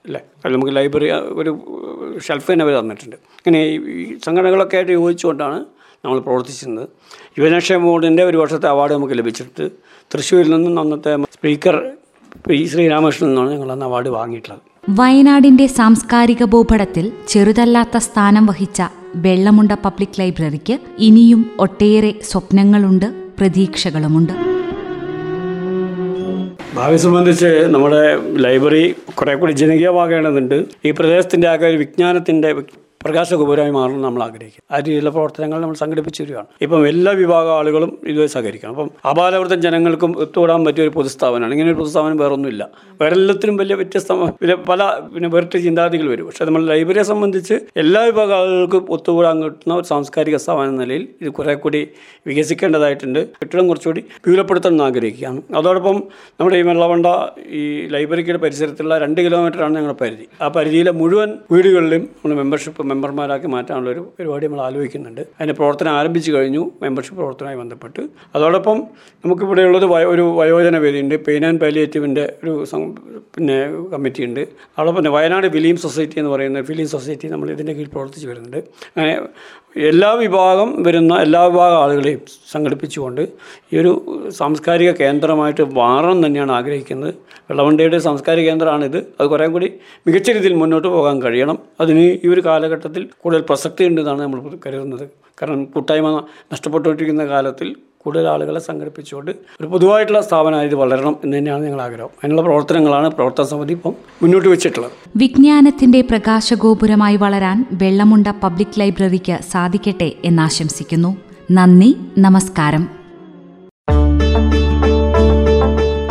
അല്ലേ 0.06 0.22
അത് 0.44 0.52
നമുക്ക് 0.54 0.74
ലൈബ്രറി 0.78 1.10
ഒരു 1.42 1.52
ഷെൽഫ് 2.28 2.48
തന്നെ 2.52 2.64
അവർ 2.66 2.76
തന്നിട്ടുണ്ട്. 2.80 3.18
അങ്ങനെ 3.40 3.60
ഈ 3.66 3.76
ഈ 4.04 4.06
സംഘടനകളൊക്കെ 4.26 4.78
ആയിട്ട് 4.80 4.94
യോജിച്ചുകൊണ്ടാണ് 5.00 5.60
നമ്മൾ 6.06 6.20
പ്രവർത്തിച്ചിരുന്നത്. 6.20 6.88
യുവജനക്ഷേമ 7.40 7.84
ബോർഡിന്റെ 7.84 8.24
ഒരു 8.24 8.38
വർഷത്തെ 8.38 8.68
അവാർഡ് 8.68 8.94
നമുക്ക് 8.94 9.18
ലഭിച്ചിട്ട് 9.18 9.70
തൃശ്ശൂരിൽ 10.14 10.52
നിന്നും 10.52 10.80
അന്നത്തെ 10.80 11.16
സ്പീക്കർ 11.32 11.92
പി 12.48 12.66
ശ്രീരാമകൃഷ്ണൻ 12.66 13.30
നിന്നാണ് 13.30 13.52
ഞങ്ങൾ 13.52 13.72
അന്ന് 13.72 13.86
അവാർഡ് 13.86 14.10
വാങ്ങിയിട്ടുള്ളത്. 14.10 14.62
വയനാടിന്റെ 14.90 15.68
സാംസ്കാരിക 15.68 16.44
ഭൂപടത്തിൽ 16.44 17.12
ചെറുതല്ലാത്ത 17.28 17.98
സ്ഥാനം 17.98 18.46
വഹിച്ച 18.46 18.82
വെള്ളമുണ്ട 19.16 19.72
പബ്ലിക് 19.72 20.20
ലൈബ്രറിക്ക് 20.20 20.80
ഇനിയും 20.98 21.52
ഒട്ടേറെ 21.60 22.16
സ്വപ്നങ്ങളുണ്ട് 22.24 23.06
പ്രതീക്ഷകളുമുണ്ട്. 23.40 24.34
ഭാവി 26.76 26.98
സംബന്ധിച്ച് 26.98 27.46
നമ്മുടെ 27.46 28.02
ലൈബ്രറി 28.42 28.96
കുറെ 29.16 29.36
കൂടി 29.36 29.52
ജനകീയമാകേണ്ടതുണ്ട്. 29.52 30.66
ഈ 30.86 30.92
പ്രദേശത്തിന്റെ 30.92 31.48
ആകെ 31.48 31.68
വിജ്ഞാനത്തിന്റെ 31.68 32.52
വിജ്ഞാനത്തിന്റെ 32.54 32.54
പ്രകാശഗോപുരമായി 33.06 33.72
മാറണം 33.72 34.02
നമ്മൾ 34.02 34.24
ആഗ്രഹിക്കും 34.24 34.64
ആ 34.72 34.78
രീതിയിലുള്ള 34.78 35.10
പ്രവർത്തനങ്ങൾ 35.10 35.62
നമ്മൾ 35.62 35.76
സംഘടിപ്പിച്ചു 35.76 36.24
വരികയാണ്. 36.24 36.46
ഇപ്പം 36.62 36.88
എല്ലാ 36.88 37.12
വിഭാഗ 37.12 37.50
ആളുകളും 37.50 37.98
ഇതുവരെ 38.08 38.28
സഹകരിക്കണം. 38.28 38.70
അപ്പം 38.70 38.90
അപാലവൃത്തം 39.10 39.62
ജനങ്ങൾക്കും 39.62 40.18
ഒത്തുകൂടാൻ 40.18 40.66
പറ്റിയ 40.66 40.84
ഒരു 40.84 40.90
പൊതുസ്ഥാപനമാണ്. 40.90 41.54
ഇങ്ങനെ 41.54 41.70
ഒരു 41.70 41.78
പൊതുസ്ഥാപനം 41.78 42.18
വേറൊന്നുമില്ല. 42.18 42.70
വേറെ 43.02 43.16
എല്ലാത്തിനും 43.16 43.58
വലിയ 43.58 43.76
വ്യത്യസ്ത 43.76 44.12
പല 44.70 45.00
പിന്നെ 45.16 45.30
വേറിട്ട 45.30 45.58
ചിന്താഗതികൾ 45.58 46.10
വരും. 46.10 46.26
പക്ഷേ 46.26 46.46
നമ്മൾ 46.46 46.66
ലൈബ്രറിയെ 46.66 47.04
സംബന്ധിച്ച് 47.04 47.54
എല്ലാ 47.54 48.04
വിഭാഗ 48.04 48.34
ആളുകൾക്കും 48.34 48.86
ഒത്തുകൂടാൻ 48.90 49.44
കിട്ടുന്ന 49.44 49.76
ഒരു 49.76 49.84
സാംസ്കാരിക 49.84 50.36
സ്ഥാപനം 50.36 50.70
എന്ന 50.70 50.84
നിലയിൽ 50.84 51.08
ഇത് 51.22 51.30
കുറെ 51.30 51.54
കൂടി 51.54 51.88
വികസിക്കേണ്ടതായിട്ടുണ്ട്. 52.28 53.20
കെട്ടിടം 53.20 53.68
കുറച്ചുകൂടി 53.68 54.04
വിപുലപ്പെടുത്തണം 54.28 54.84
ആഗ്രഹിക്കുകയാണ്. 54.84 55.42
അതോടൊപ്പം 55.58 56.04
നമ്മുടെ 56.40 56.58
ഈ 56.58 56.62
വെള്ളവണ്ട 56.62 57.06
ഈ 57.50 57.88
ലൈബ്രറിയുടെ 57.88 58.38
പരിസരത്തുള്ള 58.38 58.98
രണ്ട് 58.98 59.22
കിലോമീറ്ററാണ് 59.22 59.76
ഞങ്ങളുടെ 59.76 60.04
പരിധി. 60.04 60.28
ആ 60.42 60.48
പരിധിയിലെ 60.48 60.92
മുഴുവൻ 60.92 61.34
വീടുകളിലും 61.52 62.02
നമ്മൾ 62.02 62.38
മെമ്പർഷിപ്പ് 62.38 62.91
മെമ്പർമാരാക്കി 62.92 63.48
മാറ്റാനുള്ള 63.56 63.90
ഒരു 63.96 64.04
പരിപാടി 64.18 64.46
നമ്മൾ 64.48 64.62
ആലോചിക്കുന്നുണ്ട്. 64.68 65.22
അതിന്റെ 65.22 65.56
പ്രവർത്തനം 65.60 65.92
ആരംഭിച്ചു 66.00 66.32
കഴിഞ്ഞു 66.32 66.64
മെമ്പർഷിപ്പ് 66.84 67.20
പ്രവർത്തനമായി 67.20 67.60
ബന്ധപ്പെട്ട്. 67.62 68.02
അതോടൊപ്പം 68.36 68.80
നമുക്കിവിടെയുള്ളത് 69.26 69.86
ഒരു 70.14 70.26
വയോജന 70.40 70.78
വേദിയുണ്ട്. 70.86 71.16
പെയിൻ 71.28 71.46
ആൻഡ് 71.50 71.62
പാലിയേറ്റീവിന്റെ 71.62 72.26
ഒരു 72.44 72.54
പിന്നെ 73.36 73.58
കമ്മിറ്റി 73.94 74.22
ഉണ്ട് 74.28 74.40
അതോടൊപ്പം 74.42 75.02
തന്നെ 75.02 75.14
വയനാട് 75.18 75.48
ഫിലിം 75.58 75.78
സൊസൈറ്റി 75.86 76.18
എന്ന് 76.22 76.32
പറയുന്ന 76.36 76.62
ഫിലിം 76.70 76.88
സൊസൈറ്റി 76.96 77.28
നമ്മൾ 77.34 77.50
ഇതിന്റെ 77.56 77.74
കീഴിൽ 77.74 77.90
പ്രവർത്തിച്ച് 77.96 78.28
വരുന്നുണ്ട്. 78.28 78.60
അങ്ങനെ 78.96 79.14
എല്ലാ 79.90 80.10
വിഭാഗം 80.22 80.70
വരുന്ന 80.84 81.14
എല്ലാ 81.26 81.42
വിഭാഗം 81.46 81.78
ആളുകളെയും 81.84 82.22
സംഘടിപ്പിച്ചുകൊണ്ട് 82.52 83.22
ഈ 83.74 83.78
ഒരു 83.82 83.92
സാംസ്കാരിക 84.30 84.92
കേന്ദ്രമായിട്ട് 85.02 85.64
മാറണം 85.78 86.20
തന്നെയാണ് 86.26 86.52
ആഗ്രഹിക്കുന്നത്. 86.52 87.14
വെള്ളവണ്ടയുടെ 87.50 87.98
സാംസ്കാരിക 88.08 88.46
കേന്ദ്രമാണിത്. 88.50 88.98
അത് 89.20 89.28
കുറേ 89.34 89.48
കൂടി 89.54 89.68
മികച്ച 90.08 90.30
രീതിയിൽ 90.36 90.56
മുന്നോട്ട് 90.62 90.90
പോകാൻ 90.96 91.18
കഴിയണം. 91.26 91.58
അതിന് 91.82 92.04
ഈ 92.26 92.30
ഒരു 92.34 92.42
കാലഘട്ടത്തിൽ 92.82 93.10
കൂടുതൽ 93.22 93.42
പ്രസക്തി 93.50 93.84
ഉണ്ടെന്നാണ് 93.86 94.22
നമ്മൾ 94.22 94.42
കരുതുന്നത്. 94.66 95.06
കാരണം 95.42 95.66
കൂട്ടായ്മ 95.66 96.24
നഷ്ടപ്പെട്ടുകൊണ്ടിരിക്കുന്ന 96.54 97.26
കാലത്തിൽ 97.26 97.76
കൂടുതൽ 98.04 98.28
ആളുകളെ 98.28 98.60
സംഘടിപ്പിച്ചുകൊണ്ട് 98.60 99.32
ഒരു 99.32 99.68
പൊതുവായിട്ടുള്ള 99.68 100.22
സ്ഥാപനമായി 100.22 100.68
ഇത് 100.68 100.76
വളരണം 100.76 101.16
എന്ന് 101.24 101.38
തന്നെയാണ് 101.38 101.66
ഞങ്ങൾ 101.66 101.82
ആഗ്രഹം. 101.82 102.10
അതിനുള്ള 102.24 102.42
പ്രവർത്തനങ്ങളാണ് 102.42 103.10
പ്രവർത്തന 103.10 103.44
സമിതി 103.44 103.74
ഇപ്പം 103.74 103.94
മുന്നോട്ട് 104.22 104.50
വെച്ചിട്ടുള്ളത്. 104.50 104.92
വിജ്ഞാനത്തിന്റെ 105.16 106.02
പ്രകാശഗോപുരമായി 106.02 107.16
വളരാൻ 107.16 107.66
വെള്ളമുണ്ട 107.72 108.28
പബ്ലിക് 108.44 108.80
ലൈബ്രറിക്ക് 108.80 109.38
സാധിക്കട്ടെ 109.52 110.12
എന്നാശംസിക്കുന്നു 110.26 111.18
നന്ദി 111.52 111.92
നമസ്കാരം. 112.18 112.84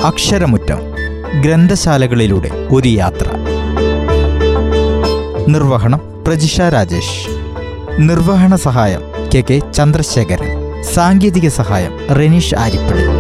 അക്ഷരമുറ്റം 0.07 0.81
ഗ്രന്ഥശാലകളിലൂടെ 1.43 2.51
ഒരു 2.75 2.89
യാത്ര. 2.89 3.27
നിർവഹണം 5.49 6.10
പ്രജിഷ 6.27 6.61
രാജേഷ്. 6.61 7.29
നിർവഹണ 7.99 8.55
സഹായം 8.55 9.03
കെ 9.35 9.41
കെ 9.51 9.73
ചന്ദ്രശേഖരൻ. 9.73 10.83
സാങ്കേതിക 10.83 11.49
സഹായം 11.49 12.15
റെനീഷ് 12.15 12.55
ആരിപ്പള്ളി 12.55 13.20